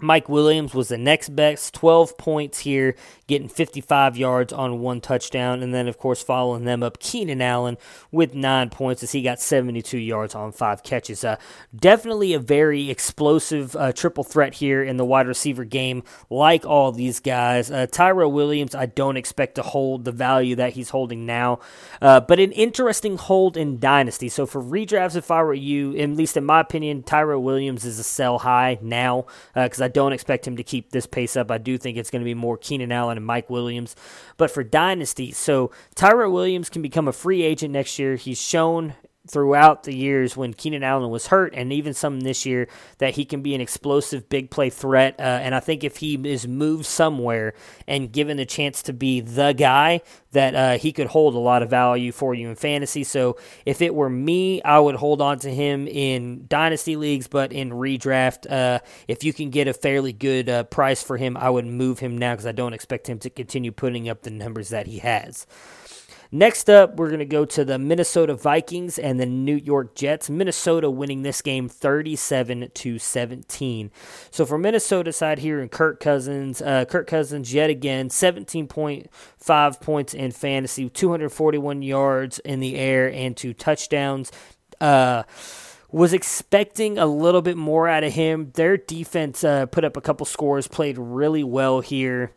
[0.00, 2.94] Mike Williams was the next best, 12 points here,
[3.26, 5.62] getting 55 yards on one touchdown.
[5.62, 7.76] And then, of course, following them up, Keenan Allen
[8.10, 11.22] with nine points as he got 72 yards on five catches.
[11.24, 11.36] Uh,
[11.74, 16.92] definitely a very explosive uh, triple threat here in the wide receiver game, like all
[16.92, 17.70] these guys.
[17.70, 21.60] Uh, Tyrell Williams, I don't expect to hold the value that he's holding now,
[22.00, 24.28] uh, but an interesting hold in Dynasty.
[24.28, 27.98] So for redrafts, if I were you, at least in my opinion, Tyrell Williams is
[27.98, 31.50] a sell high now because uh, I don't expect him to keep this pace up.
[31.50, 33.94] I do think it's going to be more Keenan Allen and Mike Williams.
[34.38, 38.16] But for Dynasty, so Tyrell Williams can become a free agent next year.
[38.16, 38.94] He's shown
[39.30, 43.24] throughout the years when Keenan Allen was hurt, and even some this year, that he
[43.24, 45.14] can be an explosive big play threat.
[45.18, 47.54] Uh, and I think if he is moved somewhere
[47.86, 51.62] and given the chance to be the guy, that uh, he could hold a lot
[51.62, 53.04] of value for you in fantasy.
[53.04, 57.52] So if it were me, I would hold on to him in dynasty leagues, but
[57.52, 61.50] in redraft, uh, if you can get a fairly good uh, price for him, I
[61.50, 64.68] would move him now because I don't expect him to continue putting up the numbers
[64.68, 65.46] that he has.
[66.32, 70.30] Next up, we're going to go to the Minnesota Vikings and the New York Jets.
[70.30, 73.90] Minnesota winning this game 37 to 17.
[74.30, 80.14] So for Minnesota side here and Kirk Cousins, uh, Kirk Cousins yet again 17.5 points
[80.14, 84.30] in fantasy, 241 yards in the air and two touchdowns.
[84.80, 85.24] Uh,
[85.90, 88.52] was expecting a little bit more out of him.
[88.54, 92.34] Their defense uh, put up a couple scores, played really well here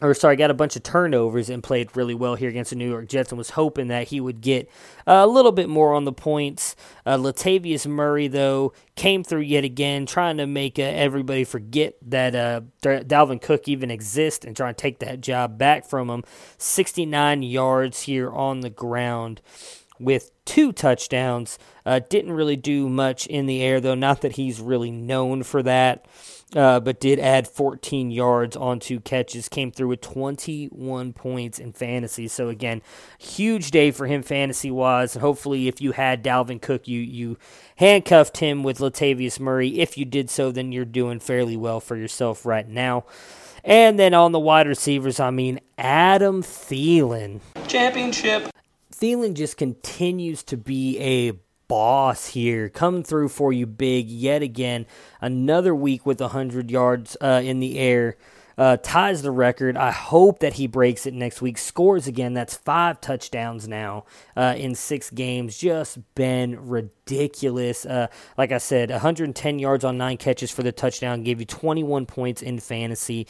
[0.00, 2.88] or sorry, got a bunch of turnovers and played really well here against the New
[2.88, 4.70] York Jets and was hoping that he would get
[5.06, 6.76] a little bit more on the points.
[7.04, 12.34] Uh, Latavius Murray, though, came through yet again, trying to make uh, everybody forget that
[12.34, 16.22] uh, Dalvin Cook even exists and trying to take that job back from him.
[16.58, 19.40] 69 yards here on the ground
[19.98, 21.58] with two touchdowns.
[21.84, 25.62] Uh, didn't really do much in the air, though, not that he's really known for
[25.64, 26.06] that
[26.56, 29.48] uh, but did add 14 yards on two catches.
[29.48, 32.28] Came through with 21 points in fantasy.
[32.28, 32.82] So again,
[33.18, 35.14] huge day for him fantasy wise.
[35.14, 37.38] And hopefully, if you had Dalvin Cook, you you
[37.76, 39.78] handcuffed him with Latavius Murray.
[39.78, 43.04] If you did so, then you're doing fairly well for yourself right now.
[43.64, 47.40] And then on the wide receivers, I mean Adam Thielen.
[47.66, 48.48] Championship.
[48.94, 51.32] Thielen just continues to be a
[51.68, 52.68] boss here.
[52.68, 54.86] Come through for you big yet again.
[55.20, 58.16] Another week with 100 yards uh, in the air.
[58.56, 59.76] Uh, ties the record.
[59.76, 61.58] I hope that he breaks it next week.
[61.58, 62.34] Scores again.
[62.34, 64.04] That's five touchdowns now
[64.36, 65.56] uh, in six games.
[65.56, 66.97] Just been ridiculous.
[67.10, 71.22] Uh, like I said, 110 yards on nine catches for the touchdown.
[71.22, 73.26] Gave you 21 points in fantasy.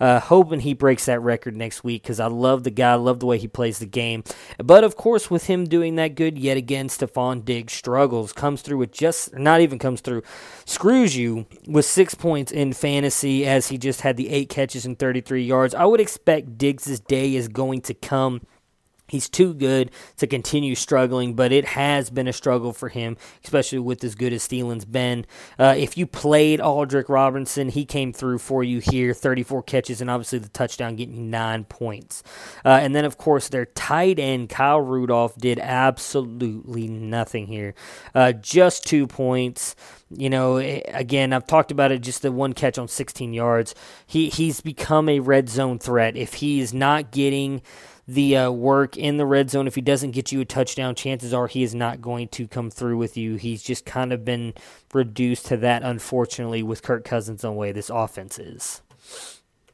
[0.00, 2.92] Uh, hoping he breaks that record next week because I love the guy.
[2.92, 4.24] I love the way he plays the game.
[4.58, 8.32] But of course, with him doing that good yet again, Stefon Diggs struggles.
[8.32, 10.22] Comes through with just, not even comes through,
[10.64, 14.98] screws you with six points in fantasy as he just had the eight catches and
[14.98, 15.74] 33 yards.
[15.74, 18.40] I would expect Diggs' day is going to come
[19.10, 23.80] He's too good to continue struggling, but it has been a struggle for him, especially
[23.80, 25.26] with as good as Thielen's been.
[25.58, 30.10] Uh, if you played Aldrick Robinson, he came through for you here 34 catches, and
[30.10, 32.22] obviously the touchdown getting nine points.
[32.64, 37.74] Uh, and then, of course, their tight end, Kyle Rudolph, did absolutely nothing here.
[38.14, 39.74] Uh, just two points
[40.16, 42.00] you know, eh, again, I've talked about it.
[42.00, 43.74] Just the one catch on 16 yards.
[44.06, 46.16] He he's become a red zone threat.
[46.16, 47.62] If he is not getting
[48.06, 49.66] the uh, work in the red zone.
[49.66, 52.70] If he doesn't get you a touchdown, chances are he is not going to come
[52.70, 53.36] through with you.
[53.36, 54.54] He's just kind of been
[54.92, 58.82] reduced to that, unfortunately, with Kirk Cousins on the way this offense is.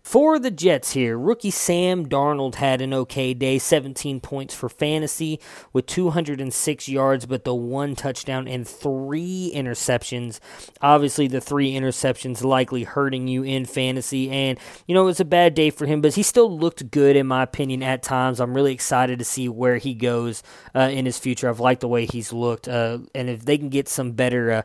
[0.07, 5.41] For the Jets here, rookie Sam Darnold had an okay day, 17 points for fantasy
[5.73, 10.39] with 206 yards, but the one touchdown and three interceptions.
[10.81, 14.31] Obviously, the three interceptions likely hurting you in fantasy.
[14.31, 17.17] And, you know, it was a bad day for him, but he still looked good,
[17.17, 18.39] in my opinion, at times.
[18.39, 21.49] I'm really excited to see where he goes uh, in his future.
[21.49, 22.69] I've liked the way he's looked.
[22.69, 24.53] Uh, and if they can get some better.
[24.53, 24.63] Uh,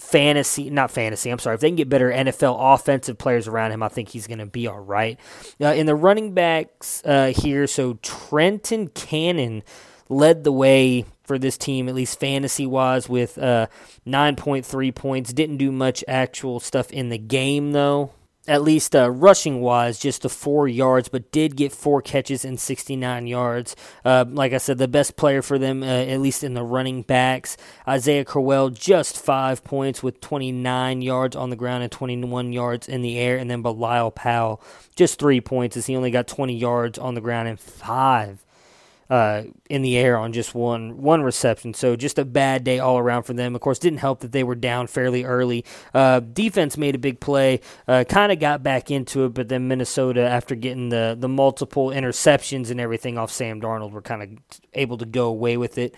[0.00, 3.82] fantasy, not fantasy, I'm sorry, if they can get better NFL offensive players around him,
[3.82, 5.18] I think he's going to be all right.
[5.60, 9.62] Uh, in the running backs uh, here, so Trenton Cannon
[10.08, 13.68] led the way for this team, at least fantasy wise, with uh,
[14.06, 15.32] 9.3 points.
[15.32, 18.10] Didn't do much actual stuff in the game, though
[18.48, 22.58] at least uh, rushing wise, just the four yards, but did get four catches and
[22.58, 23.76] 69 yards.
[24.04, 27.02] Uh, like I said, the best player for them, uh, at least in the running
[27.02, 32.88] backs, Isaiah Crowell, just five points with 29 yards on the ground and 21 yards
[32.88, 33.36] in the air.
[33.36, 34.62] And then Bilal Powell,
[34.96, 38.44] just three points as he only got 20 yards on the ground and five
[39.10, 41.74] uh, in the air on just one one reception.
[41.74, 43.56] So just a bad day all around for them.
[43.56, 45.64] Of course, didn't help that they were down fairly early.
[45.92, 49.66] Uh, defense made a big play, uh, kind of got back into it, but then
[49.66, 54.60] Minnesota, after getting the the multiple interceptions and everything off Sam Darnold, were kind of
[54.74, 55.96] able to go away with it.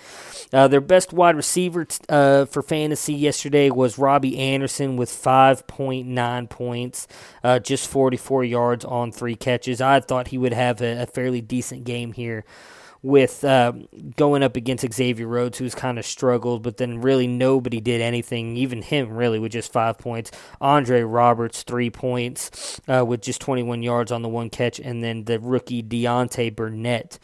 [0.50, 6.48] Uh, their best wide receiver t- uh, for fantasy yesterday was Robbie Anderson with 5.9
[6.48, 7.06] points,
[7.44, 9.82] uh, just 44 yards on three catches.
[9.82, 12.44] I thought he would have a, a fairly decent game here
[13.02, 13.72] with uh,
[14.16, 18.56] going up against Xavier Rhodes, who's kind of struggled, but then really nobody did anything,
[18.56, 20.30] even him really, with just five points.
[20.60, 25.24] Andre Roberts, three points uh, with just 21 yards on the one catch, and then
[25.24, 27.18] the rookie Deontay Burnett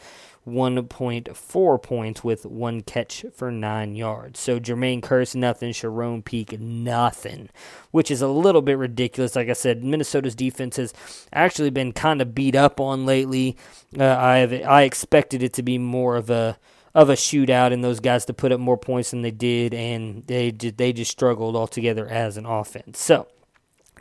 [0.49, 4.39] 1.4 points with one catch for nine yards.
[4.39, 5.71] So Jermaine Kearse, nothing.
[5.73, 7.49] Sharon Peak, nothing,
[7.91, 9.35] which is a little bit ridiculous.
[9.35, 10.93] Like I said, Minnesota's defense has
[11.31, 13.57] actually been kind of beat up on lately.
[13.97, 16.57] Uh, I have, I expected it to be more of a
[16.95, 20.25] of a shootout and those guys to put up more points than they did, and
[20.27, 22.99] they they just struggled altogether as an offense.
[22.99, 23.27] So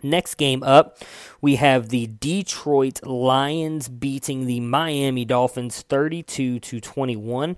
[0.03, 0.99] Next game up,
[1.41, 7.57] we have the Detroit Lions beating the Miami Dolphins 32 to 21.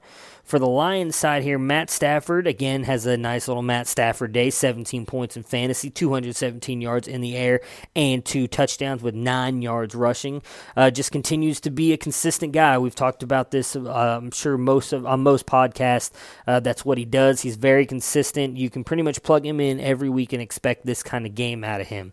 [0.51, 4.51] For the Lions side here, Matt Stafford again has a nice little Matt Stafford day
[4.51, 7.61] 17 points in fantasy, 217 yards in the air,
[7.95, 10.43] and two touchdowns with nine yards rushing.
[10.77, 12.77] Uh, just continues to be a consistent guy.
[12.79, 16.11] We've talked about this, uh, I'm sure, most of on most podcasts.
[16.49, 17.43] Uh, that's what he does.
[17.43, 18.57] He's very consistent.
[18.57, 21.63] You can pretty much plug him in every week and expect this kind of game
[21.63, 22.13] out of him.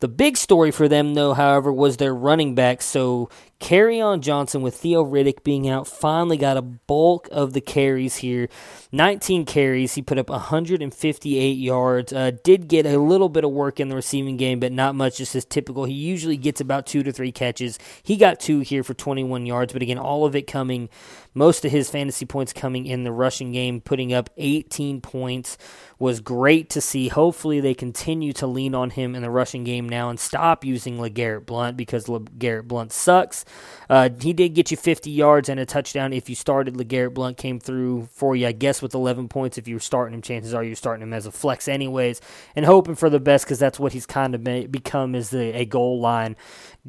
[0.00, 2.80] The big story for them, though, however, was their running back.
[2.80, 3.28] So
[3.60, 8.48] Kerryon Johnson with Theo Riddick being out finally got a bulk of the carries here.
[8.92, 9.94] 19 carries.
[9.94, 12.12] He put up 158 yards.
[12.14, 15.18] Uh, did get a little bit of work in the receiving game, but not much.
[15.18, 15.84] Just as typical.
[15.84, 17.78] He usually gets about two to three catches.
[18.02, 20.88] He got two here for 21 yards, but again, all of it coming,
[21.34, 25.56] most of his fantasy points coming in the rushing game, putting up 18 points
[25.98, 27.08] was great to see.
[27.08, 30.96] Hopefully, they continue to lean on him in the rushing game now and stop using
[30.96, 33.44] LeGarrette Blount because LeGarrette Blount sucks.
[33.88, 36.74] Uh, he did get you 50 yards and a touchdown if you started.
[36.74, 39.58] LeGarrette Blount came through for you, I guess, with 11 points.
[39.58, 42.20] If you were starting him, chances are you're starting him as a flex, anyways,
[42.56, 46.00] and hoping for the best because that's what he's kind of become is a goal
[46.00, 46.36] line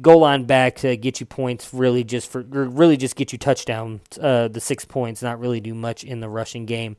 [0.00, 4.00] goal line back to get you points really just for really just get you touchdown
[4.20, 6.96] uh, the six points not really do much in the rushing game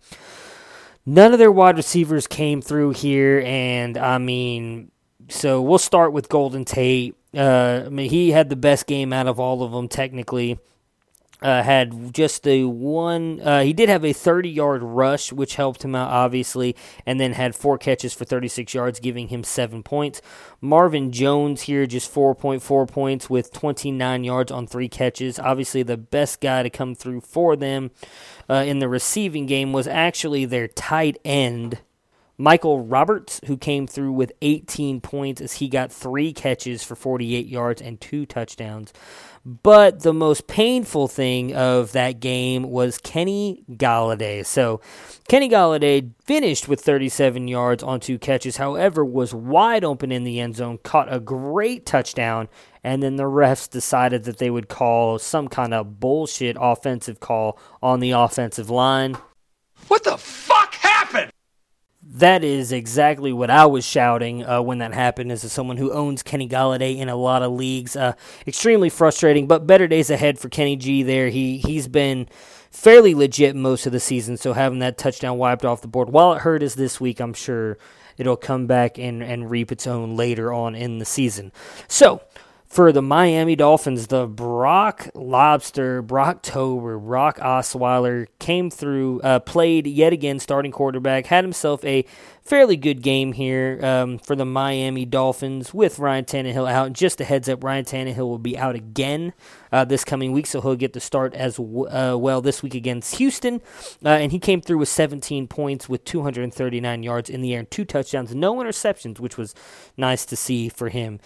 [1.05, 4.91] None of their wide receivers came through here, and I mean,
[5.27, 7.15] so we'll start with Golden Tate.
[7.35, 10.59] Uh, I mean, he had the best game out of all of them, technically
[11.43, 13.41] uh, had just the one.
[13.41, 16.75] Uh, he did have a 30 yard rush, which helped him out, obviously,
[17.05, 20.21] and then had four catches for 36 yards, giving him seven points.
[20.61, 25.37] Marvin Jones here, just 4.4 points with 29 yards on three catches.
[25.37, 27.91] Obviously, the best guy to come through for them
[28.49, 31.79] uh, in the receiving game was actually their tight end.
[32.43, 37.47] Michael Roberts, who came through with 18 points as he got three catches for 48
[37.47, 38.91] yards and two touchdowns.
[39.45, 44.45] But the most painful thing of that game was Kenny Golladay.
[44.45, 44.81] So
[45.29, 50.41] Kenny Golladay finished with 37 yards on two catches, however, was wide open in the
[50.41, 52.49] end zone, caught a great touchdown,
[52.83, 57.57] and then the refs decided that they would call some kind of bullshit offensive call
[57.81, 59.15] on the offensive line.
[59.87, 60.62] What the fuck?
[62.13, 65.31] That is exactly what I was shouting uh, when that happened.
[65.31, 68.13] As someone who owns Kenny Golladay in a lot of leagues, uh,
[68.45, 69.47] extremely frustrating.
[69.47, 71.01] But better days ahead for Kenny G.
[71.01, 72.27] There, he he's been
[72.69, 74.37] fairly legit most of the season.
[74.37, 77.33] So having that touchdown wiped off the board, while it hurt us this week, I'm
[77.33, 77.79] sure
[78.15, 81.51] it'll come back and and reap its own later on in the season.
[81.87, 82.21] So
[82.73, 90.11] for the Miami Dolphins, the Brock Lobster, Brocktober, Brock Osweiler came through, uh, played yet
[90.11, 92.03] again starting quarterback, had himself a
[92.43, 96.93] fairly good game here um, for the Miami Dolphins with Ryan Tannehill out.
[96.93, 99.33] Just a heads up, Ryan Tannehill will be out again
[99.71, 102.75] uh, this coming week, so he'll get the start as w- uh, well this week
[102.75, 103.61] against Houston.
[104.03, 107.71] Uh, and he came through with 17 points with 239 yards in the air and
[107.71, 109.55] two touchdowns, no interceptions, which was
[109.95, 111.19] nice to see for him.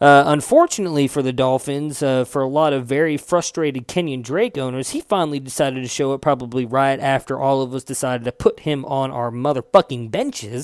[0.00, 4.90] Uh, unfortunately for the Dolphins, uh, for a lot of very frustrated Kenyon Drake owners,
[4.90, 8.60] he finally decided to show up probably right after all of us decided to put
[8.60, 10.63] him on our motherfucking benches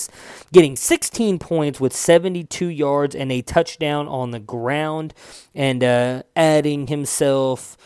[0.53, 5.13] getting 16 points with 72 yards and a touchdown on the ground,
[5.55, 7.77] and uh, adding himself.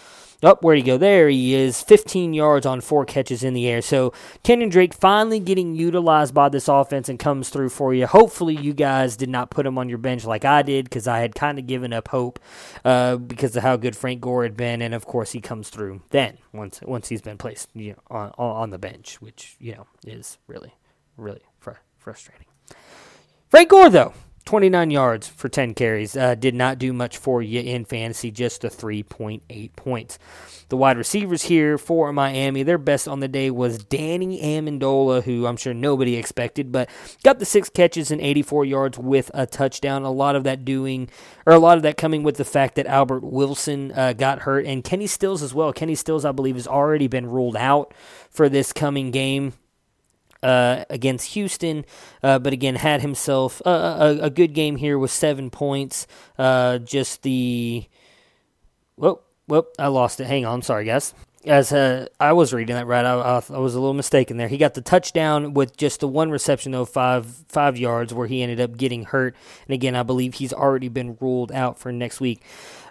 [0.45, 0.99] Up oh, where you go?
[0.99, 3.81] There he is, 15 yards on four catches in the air.
[3.81, 4.13] So
[4.43, 8.07] Kenyon Drake finally getting utilized by this offense and comes through for you.
[8.07, 11.21] Hopefully, you guys did not put him on your bench like I did because I
[11.21, 12.39] had kind of given up hope
[12.85, 16.03] uh, because of how good Frank Gore had been, and of course he comes through
[16.11, 19.87] then once once he's been placed you know, on on the bench, which you know
[20.07, 20.75] is really
[21.17, 21.43] really
[22.05, 22.47] Frustrating.
[23.49, 24.13] Frank Gore, though,
[24.45, 26.15] 29 yards for 10 carries.
[26.15, 30.19] Uh, did not do much for you in fantasy, just a 3.8 points.
[30.69, 35.47] The wide receivers here for Miami, their best on the day was Danny Amendola, who
[35.47, 36.91] I'm sure nobody expected, but
[37.23, 40.03] got the six catches and 84 yards with a touchdown.
[40.03, 41.09] A lot of that doing,
[41.47, 44.67] or a lot of that coming with the fact that Albert Wilson uh, got hurt,
[44.67, 45.73] and Kenny Stills as well.
[45.73, 47.95] Kenny Stills, I believe, has already been ruled out
[48.29, 49.55] for this coming game.
[50.45, 51.87] Uh, against Houston,
[52.23, 56.07] uh, but again had himself a, a, a, good game here with seven points.
[56.37, 57.87] Uh, just the
[58.97, 60.27] whoop whoop I lost it.
[60.27, 61.15] Hang on, sorry guys.
[61.47, 64.49] As uh, I was reading that right, I, I, I, was a little mistaken there.
[64.49, 68.43] He got the touchdown with just the one reception though, five five yards, where he
[68.43, 69.35] ended up getting hurt.
[69.67, 72.43] And again, I believe he's already been ruled out for next week.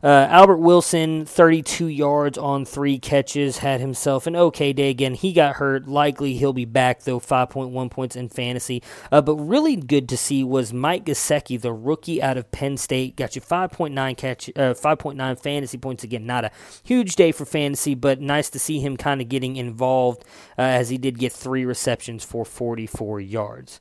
[0.04, 5.14] Uh, Albert Wilson, 32 yards on three catches, had himself an okay day again.
[5.14, 5.88] He got hurt.
[5.88, 8.84] Likely he'll be back, though, 5.1 points in fantasy.
[9.14, 13.16] Uh, but really good to see was Mike Gesicki, the rookie out of Penn State.
[13.16, 16.26] Got you 5.9 catch, uh, 5.9 fantasy points again.
[16.26, 16.52] Not a
[16.84, 20.26] huge day for fantasy, but nice to see him kind of getting involved
[20.58, 23.80] uh, as he did get three receptions for 44 yards.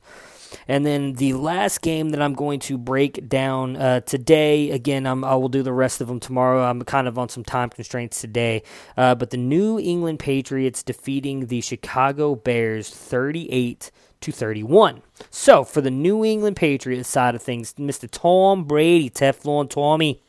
[0.67, 5.23] And then the last game that I'm going to break down uh, today, again, I'm,
[5.23, 6.63] i will do the rest of them tomorrow.
[6.63, 8.63] I'm kind of on some time constraints today.
[8.97, 13.91] Uh, but the New England Patriots defeating the Chicago Bears 38
[14.21, 15.01] to 31.
[15.29, 18.09] So for the New England Patriots side of things, Mr.
[18.09, 20.21] Tom Brady, Teflon Tommy,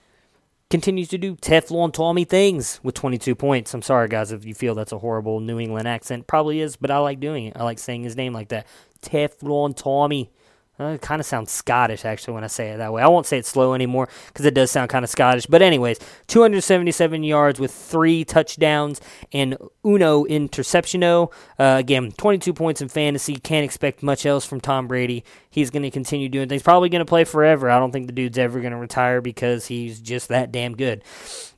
[0.70, 3.72] continues to do Teflon Tommy things with 22 points.
[3.72, 6.26] I'm sorry, guys, if you feel that's a horrible New England accent.
[6.26, 7.56] Probably is, but I like doing it.
[7.56, 8.66] I like saying his name like that.
[9.04, 10.30] Teflon Tommy.
[10.76, 13.00] It kind of sounds Scottish, actually, when I say it that way.
[13.00, 15.46] I won't say it slow anymore because it does sound kind of Scottish.
[15.46, 19.00] But, anyways, 277 yards with three touchdowns
[19.32, 21.32] and uno interceptiono.
[21.60, 23.36] Uh, again, 22 points in fantasy.
[23.36, 25.24] Can't expect much else from Tom Brady.
[25.48, 26.64] He's going to continue doing things.
[26.64, 27.70] Probably going to play forever.
[27.70, 31.04] I don't think the dude's ever going to retire because he's just that damn good.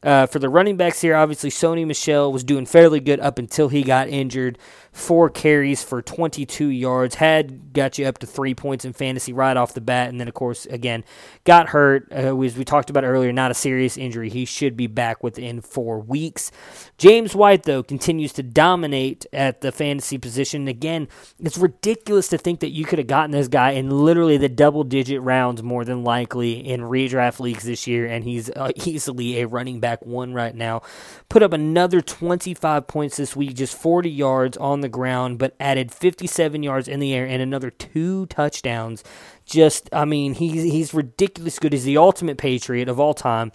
[0.07, 3.69] Uh, for the running backs here, obviously, Sony Michel was doing fairly good up until
[3.69, 4.57] he got injured
[4.97, 9.57] four carries for 22 yards, had got you up to three points in fantasy right
[9.57, 11.05] off the bat, and then of course again
[11.45, 12.11] got hurt.
[12.11, 14.31] Uh, as we talked about earlier, not a serious injury.
[14.31, 16.51] He should be back within four weeks.
[16.97, 20.67] James White though continues to dominate at the fantasy position.
[20.67, 24.49] Again, it's ridiculous to think that you could have gotten this guy in literally the
[24.49, 29.47] double-digit rounds more than likely in redraft leagues this year, and he's uh, easily a
[29.47, 30.81] running back one right now.
[31.29, 35.55] Put up another 25 points this week, just 40 yards on the the ground, but
[35.59, 39.03] added 57 yards in the air and another two touchdowns.
[39.45, 41.73] Just, I mean, he's he's ridiculous good.
[41.73, 43.53] He's the ultimate Patriot of all time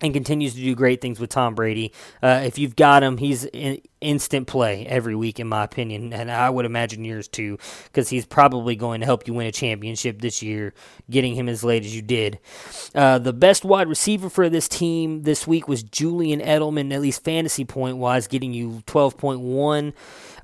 [0.00, 1.92] and continues to do great things with Tom Brady.
[2.22, 6.30] Uh, if you've got him, he's in instant play every week, in my opinion, and
[6.30, 10.20] I would imagine yours too, because he's probably going to help you win a championship
[10.20, 10.72] this year,
[11.10, 12.38] getting him as late as you did.
[12.94, 17.24] Uh, the best wide receiver for this team this week was Julian Edelman, at least
[17.24, 19.92] fantasy point wise, getting you 12.1.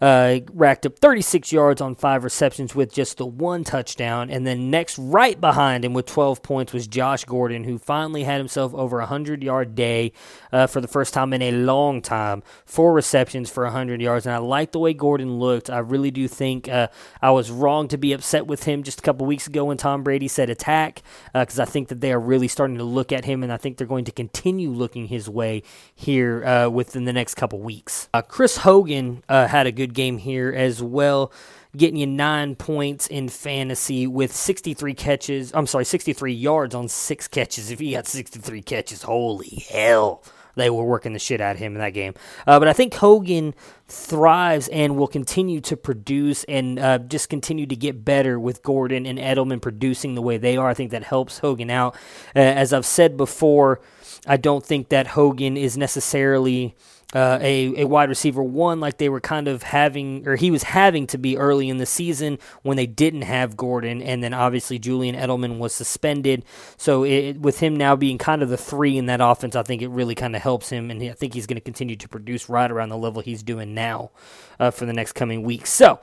[0.00, 4.28] Uh, racked up 36 yards on five receptions with just the one touchdown.
[4.28, 8.38] And then next, right behind him with 12 points, was Josh Gordon, who finally had
[8.38, 10.12] himself over 100 yard day
[10.52, 12.42] uh, for the first time in a long time.
[12.64, 15.70] Four receptions for 100 yards, and I like the way Gordon looked.
[15.70, 16.88] I really do think uh,
[17.22, 20.02] I was wrong to be upset with him just a couple weeks ago when Tom
[20.02, 23.24] Brady said attack, because uh, I think that they are really starting to look at
[23.24, 25.62] him, and I think they're going to continue looking his way
[25.94, 28.08] here uh, within the next couple weeks.
[28.12, 31.32] Uh, Chris Hogan had a good game here as well
[31.76, 35.52] getting you nine points in fantasy with 63 catches.
[35.54, 37.70] I'm sorry, 63 yards on six catches.
[37.70, 40.22] If he got 63 catches, holy hell.
[40.56, 42.14] They were working the shit out of him in that game.
[42.46, 43.54] Uh, but I think Hogan
[43.88, 49.06] thrives and will continue to produce and uh, just continue to get better with Gordon
[49.06, 50.68] and Edelman producing the way they are.
[50.68, 51.94] I think that helps Hogan out.
[52.36, 53.80] Uh, as I've said before,
[54.26, 56.76] I don't think that Hogan is necessarily
[57.14, 60.64] uh, a, a wide receiver one like they were kind of having, or he was
[60.64, 64.78] having to be early in the season when they didn't have Gordon, and then obviously
[64.78, 66.44] Julian Edelman was suspended.
[66.76, 69.80] So it, with him now being kind of the three in that offense, I think
[69.80, 72.48] it really kind of helps him, and I think he's going to continue to produce
[72.48, 74.10] right around the level he's doing now
[74.58, 75.70] uh, for the next coming weeks.
[75.70, 76.00] So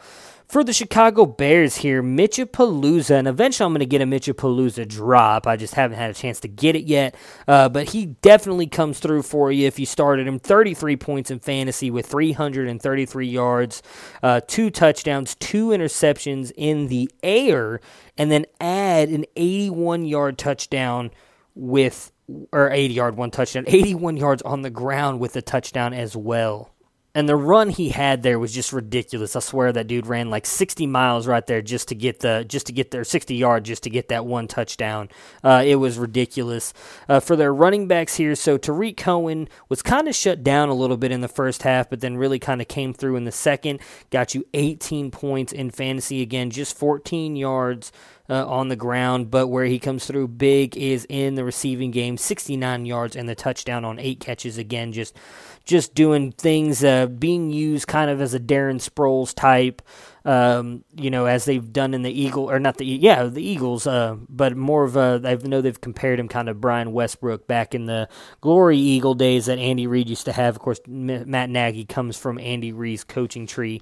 [0.52, 5.48] for the Chicago Bears here, Mitchapalooza, and eventually I'm going to get a Mitchapalooza drop.
[5.48, 7.16] I just haven't had a chance to get it yet,
[7.48, 10.40] uh, but he definitely comes through for you if you started him.
[10.40, 13.82] 33 points in fantasy with 333 yards,
[14.24, 17.80] uh, two touchdowns, two interceptions in the air,
[18.18, 21.12] and then add an 81 yard touchdown
[21.56, 22.12] with,
[22.52, 26.71] or 80 yard one touchdown, 81 yards on the ground with a touchdown as well.
[27.14, 29.36] And the run he had there was just ridiculous.
[29.36, 32.68] I swear that dude ran like 60 miles right there just to get the just
[32.68, 35.10] to get there 60 yards just to get that one touchdown.
[35.44, 36.74] Uh, it was ridiculous
[37.10, 38.34] uh, for their running backs here.
[38.36, 41.90] So Tarik Cohen was kind of shut down a little bit in the first half,
[41.90, 43.82] but then really kind of came through in the second.
[44.10, 47.92] Got you 18 points in fantasy again, just 14 yards
[48.30, 52.18] uh, on the ground, but where he comes through big is in the receiving game
[52.18, 54.92] 69 yards and the touchdown on eight catches again.
[54.92, 55.16] Just
[55.64, 59.82] just doing things, uh, being used kind of as a Darren Sproles type,
[60.26, 63.86] um, you know, as they've done in the Eagle or not the yeah the Eagles,
[63.86, 67.76] uh, but more of a I know they've compared him kind of Brian Westbrook back
[67.76, 68.10] in the
[68.40, 70.56] glory Eagle days that Andy Reid used to have.
[70.56, 73.82] Of course, Matt Nagy comes from Andy Reid's coaching tree.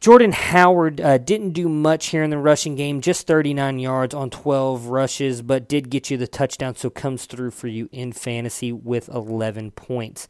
[0.00, 4.30] Jordan Howard uh, didn't do much here in the rushing game, just 39 yards on
[4.30, 8.72] 12 rushes, but did get you the touchdown, so comes through for you in fantasy
[8.72, 10.26] with 11 points.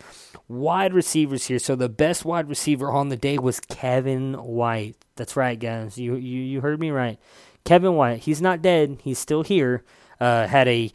[0.48, 1.60] Wide receivers here.
[1.60, 4.96] So the best wide receiver on the day was Kevin White.
[5.14, 5.96] That's right, guys.
[5.96, 7.20] You you, you heard me right.
[7.64, 8.22] Kevin White.
[8.22, 8.98] He's not dead.
[9.04, 9.84] He's still here.
[10.18, 10.90] Uh, had a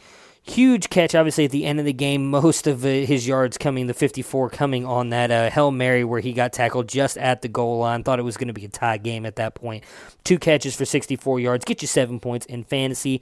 [0.45, 2.29] huge catch, obviously, at the end of the game.
[2.29, 6.21] Most of uh, his yards coming, the 54 coming on that uh, Hail Mary where
[6.21, 8.03] he got tackled just at the goal line.
[8.03, 9.83] Thought it was going to be a tie game at that point.
[10.23, 11.65] Two catches for 64 yards.
[11.65, 13.21] Get you seven points in fantasy.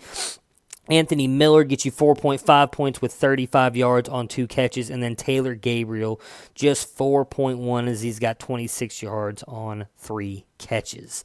[0.89, 4.89] Anthony Miller gets you 4.5 points with 35 yards on two catches.
[4.89, 6.19] And then Taylor Gabriel
[6.55, 11.24] just 4.1 as he's got 26 yards on three catches.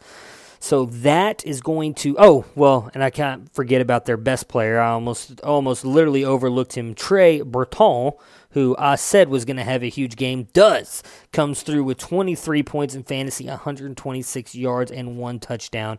[0.61, 4.81] So that is going to oh well, and I can't forget about their best player.
[4.81, 8.13] I almost almost literally overlooked him, Trey Burton,
[8.51, 10.49] who I said was going to have a huge game.
[10.53, 11.03] Does
[11.33, 15.99] comes through with 23 points in fantasy, 126 yards, and one touchdown.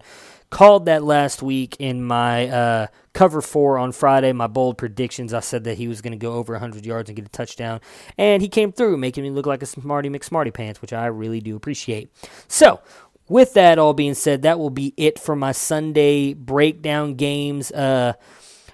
[0.49, 5.31] Called that last week in my uh, cover four on Friday, my bold predictions.
[5.31, 7.81] I said that he was going to go over 100 yards and get a touchdown,
[8.17, 11.39] and he came through, making me look like a smarty McSmarty pants, which I really
[11.39, 12.11] do appreciate.
[12.47, 12.81] So
[13.29, 17.71] with that all being said, that will be it for my Sunday breakdown games.
[17.71, 18.13] Uh,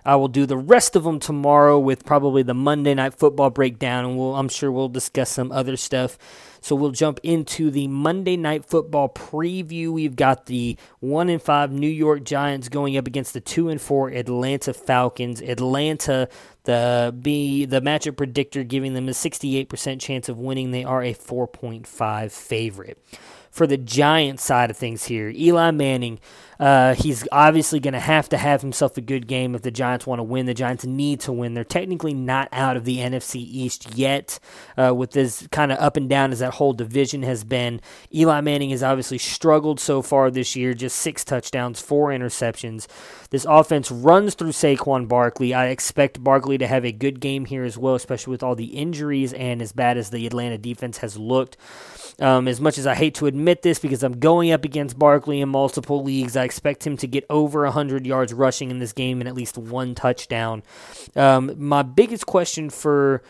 [0.06, 4.06] I will do the rest of them tomorrow with probably the Monday night football breakdown,
[4.06, 6.20] and we'll, I'm sure we'll discuss some other stuff.
[6.62, 9.92] So we'll jump into the Monday night football preview.
[9.92, 13.82] We've got the one and five New York Giants going up against the two and
[13.82, 15.42] four Atlanta Falcons.
[15.42, 16.28] Atlanta,
[16.64, 20.72] the be the matchup predictor, giving them a 68% chance of winning.
[20.72, 23.04] They are a 4.5 favorite
[23.56, 25.30] for the Giants side of things here.
[25.30, 26.20] Eli Manning,
[26.60, 30.06] uh, he's obviously going to have to have himself a good game if the Giants
[30.06, 30.46] want to win.
[30.46, 31.54] The Giants need to win.
[31.54, 34.40] They're technically not out of the NFC East yet,
[34.78, 37.80] uh, with this kind of up and down as that whole division has been.
[38.14, 42.88] Eli Manning has obviously struggled so far this year, just six touchdowns, four interceptions.
[43.30, 45.54] This offense runs through Saquon Barkley.
[45.54, 48.78] I expect Barkley to have a good game here as well, especially with all the
[48.78, 51.56] injuries and as bad as the Atlanta defense has looked.
[52.20, 55.42] Um, as much as I hate to admit this because I'm going up against Barkley
[55.42, 59.22] in multiple leagues, I expect him to get over 100 yards rushing in this game
[59.22, 60.64] and at least one touchdown.
[61.16, 63.22] Um, my biggest question for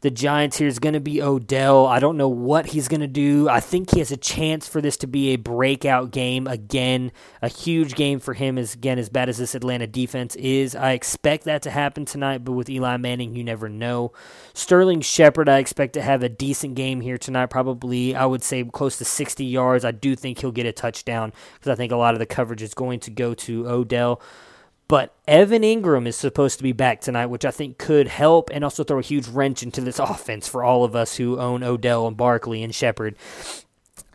[0.00, 1.86] the Giants here is going to be Odell.
[1.86, 3.48] I don't know what he's going to do.
[3.48, 7.12] I think he has a chance for this to be a breakout game again.
[7.42, 10.74] A huge game for him is again as bad as this Atlanta defense is.
[10.74, 14.12] I expect that to happen tonight, but with Eli Manning, you never know.
[14.54, 17.46] Sterling Shepard, I expect to have a decent game here tonight.
[17.46, 19.84] Probably, I would say close to 60 yards.
[19.84, 22.62] I do think he'll get a touchdown because I think a lot of the coverage
[22.62, 24.20] is going to go to Odell.
[24.90, 28.64] But Evan Engram is supposed to be back tonight, which I think could help and
[28.64, 32.08] also throw a huge wrench into this offense for all of us who own Odell
[32.08, 33.14] and Barkley and Shepard.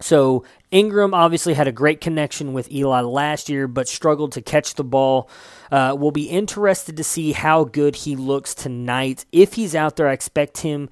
[0.02, 4.74] So Engram obviously had a great connection with Eli last year, but struggled to catch
[4.74, 5.30] the ball.
[5.72, 9.24] Uh, we'll be interested to see how good he looks tonight.
[9.32, 10.90] If he's out there, I expect him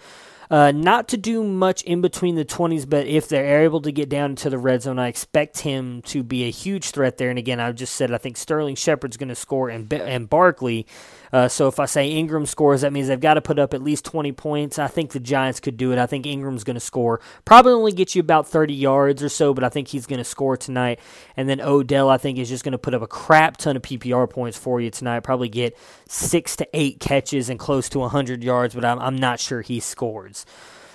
[0.50, 4.10] uh, not to do much in between the 20s, but if they're able to get
[4.10, 7.30] down into the red zone, I expect him to be a huge threat there.
[7.30, 10.86] And again, I just said I think Sterling Shepard's going to score and, and Barkley
[11.34, 13.82] uh, so if I say Engram scores, that means they've got to put up at
[13.82, 14.78] least 20 points.
[14.78, 15.98] I think the Giants could do it.
[15.98, 17.20] I think Engram's going to score.
[17.44, 20.24] Probably only get you about 30 yards or so, but I think he's going to
[20.24, 21.00] score tonight.
[21.36, 23.82] And then Odell, I think, is just going to put up a crap ton of
[23.82, 25.22] PPR points for you tonight.
[25.22, 25.76] Probably get
[26.08, 29.80] six to eight catches and close to 100 yards, but I'm, I'm not sure he
[29.80, 30.46] scores.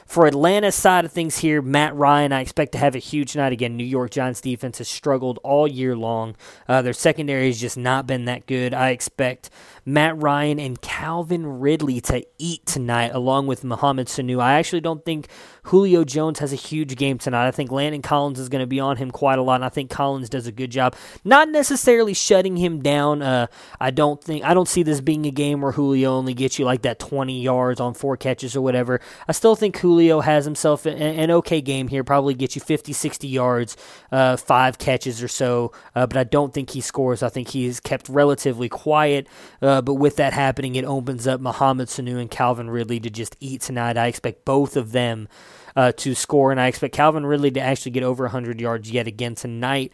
[0.09, 3.53] For Atlanta's side of things here, Matt Ryan, I expect to have a huge night
[3.53, 3.77] again.
[3.77, 6.35] New York Giants defense has struggled all year long.
[6.67, 8.73] Uh, their secondary has just not been that good.
[8.73, 9.51] I expect
[9.85, 14.41] Matt Ryan and Calvin Ridley to eat tonight, along with Mohamed Sanu.
[14.41, 15.29] I actually don't think
[15.65, 17.47] Julio Jones has a huge game tonight.
[17.47, 19.69] I think Landon Collins is going to be on him quite a lot, and I
[19.69, 20.97] think Collins does a good job.
[21.23, 23.21] Not necessarily shutting him down.
[23.21, 23.49] Uh,
[23.79, 26.65] I don't think I don't see this being a game where Julio only gets you
[26.65, 29.03] like that 20 yards on four catches or whatever.
[29.29, 32.05] I still think Julio has himself an, an okay game here.
[32.05, 33.77] Probably get you 50, 60 yards,
[34.13, 35.73] uh, five catches or so.
[35.95, 37.23] Uh, but I don't think he scores.
[37.23, 39.27] I think he is kept relatively quiet.
[39.61, 43.37] Uh, but with that happening, it opens up Mohamed Sanu and Calvin Ridley to just
[43.41, 43.97] eat tonight.
[43.97, 45.29] I expect both of them
[45.77, 49.07] uh, to score, and I expect Calvin Ridley to actually get over 100 yards yet
[49.07, 49.93] again tonight.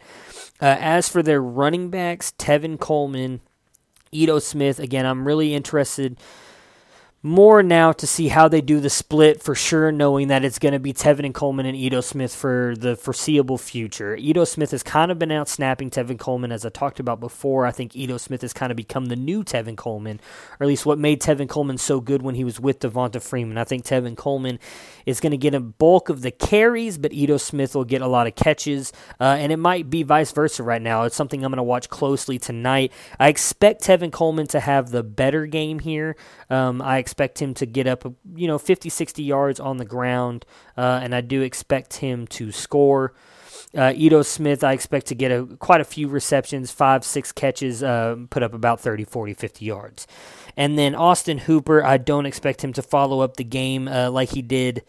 [0.61, 3.41] Uh, as for their running backs, Tevin Coleman,
[4.11, 6.17] Ito Smith, again, I'm really interested
[7.25, 10.73] more now to see how they do the split for sure, knowing that it's going
[10.73, 14.15] to be Tevin and Coleman and Ito Smith for the foreseeable future.
[14.15, 17.65] Ito Smith has kind of been out snapping Tevin Coleman, as I talked about before.
[17.65, 20.19] I think Ito Smith has kind of become the new Tevin Coleman,
[20.59, 23.57] or at least what made Tevin Coleman so good when he was with Devonta Freeman.
[23.57, 24.59] I think Tevin Coleman
[25.07, 28.07] is going to get a bulk of the carries, but Ito Smith will get a
[28.07, 31.03] lot of catches, uh, and it might be vice versa right now.
[31.03, 32.91] It's something I'm going to watch closely tonight.
[33.19, 36.15] I expect Tevin Coleman to have the better game here.
[36.49, 38.03] Um, I expect him to get up,
[38.35, 40.45] you know, 50, 60 yards on the ground,
[40.77, 43.13] uh, and I do expect him to score.
[43.75, 47.83] Uh, Ito Smith, I expect to get a, quite a few receptions, five, six catches,
[47.83, 50.07] uh, put up about 30, 40, 50 yards.
[50.55, 54.29] And then Austin Hooper, I don't expect him to follow up the game uh, like
[54.29, 54.83] he did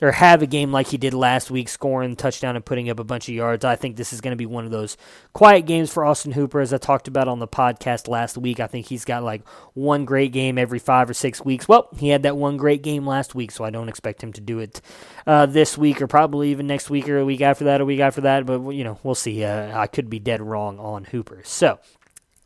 [0.00, 3.04] or have a game like he did last week, scoring touchdown and putting up a
[3.04, 3.64] bunch of yards.
[3.64, 4.96] I think this is going to be one of those
[5.32, 8.60] quiet games for Austin Hooper, as I talked about on the podcast last week.
[8.60, 11.68] I think he's got like one great game every five or six weeks.
[11.68, 14.40] Well, he had that one great game last week, so I don't expect him to
[14.40, 14.80] do it
[15.26, 18.00] uh, this week or probably even next week or a week after that, a week
[18.00, 18.46] after that.
[18.46, 19.44] But you know, we'll see.
[19.44, 21.42] Uh, I could be dead wrong on Hooper.
[21.44, 21.78] So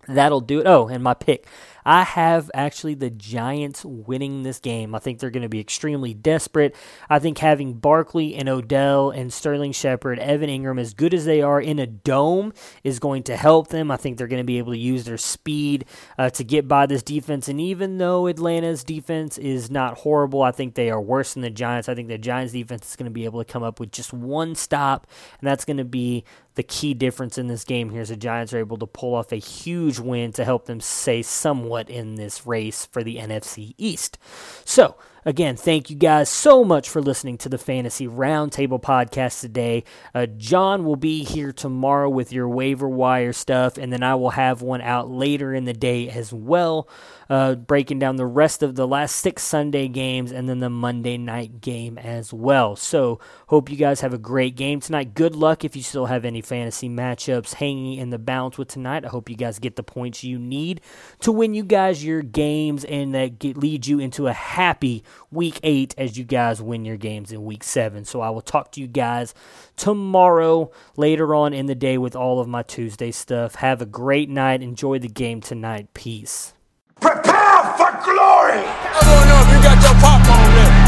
[0.08, 0.66] that'll do it.
[0.66, 1.46] Oh, and my pick.
[1.84, 4.94] I have actually the Giants winning this game.
[4.94, 6.74] I think they're going to be extremely desperate.
[7.08, 11.42] I think having Barkley and Odell and Sterling Shepard, Evan Engram, as good as they
[11.42, 13.90] are in a dome, is going to help them.
[13.90, 15.84] I think they're going to be able to use their speed
[16.18, 17.48] uh, to get by this defense.
[17.48, 21.50] And even though Atlanta's defense is not horrible, I think they are worse than the
[21.50, 21.88] Giants.
[21.88, 24.12] I think the Giants defense is going to be able to come up with just
[24.12, 25.06] one stop,
[25.40, 26.24] and that's going to be
[26.54, 29.32] the key difference in this game here is the Giants are able to pull off
[29.32, 34.18] a huge win to help them stay somewhat in this race for the NFC East.
[34.64, 34.96] So,
[35.26, 39.84] Again, thank you guys so much for listening to the Fantasy Roundtable podcast today.
[40.14, 44.30] Uh, John will be here tomorrow with your waiver wire stuff, and then I will
[44.30, 46.86] have one out later in the day as well,
[47.30, 51.16] uh, breaking down the rest of the last six Sunday games and then the Monday
[51.16, 52.76] night game as well.
[52.76, 55.14] So, hope you guys have a great game tonight.
[55.14, 59.06] Good luck if you still have any fantasy matchups hanging in the balance with tonight.
[59.06, 60.82] I hope you guys get the points you need
[61.20, 65.60] to win you guys your games and that get, lead you into a happy week
[65.62, 68.04] eight as you guys win your games in week seven.
[68.04, 69.34] So I will talk to you guys
[69.76, 73.56] tomorrow later on in the day with all of my Tuesday stuff.
[73.56, 74.62] Have a great night.
[74.62, 75.92] Enjoy the game tonight.
[75.94, 76.52] Peace.
[77.00, 78.62] Prepare for glory!
[78.64, 80.78] I wanna know if you got your popcorn ready.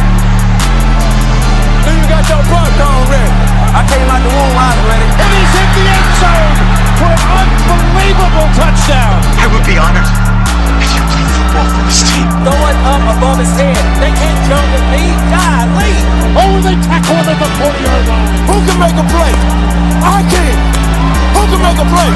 [1.85, 3.33] Do you got your popcorn ready?
[3.77, 5.09] I came out the womb, I was ready.
[5.21, 6.57] And he's hit the end zone
[6.97, 9.19] for an unbelievable touchdown.
[9.37, 10.36] I would be honored
[12.47, 13.77] Throw it up above his head.
[13.99, 15.03] They can't jump with me.
[15.33, 15.99] Die, Lee.
[16.39, 18.29] Oh, tackle him at the 40 yard line.
[18.47, 19.35] Who can make a play?
[20.03, 20.57] I can.
[21.35, 22.11] Who can make a play?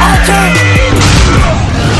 [0.00, 1.99] I can.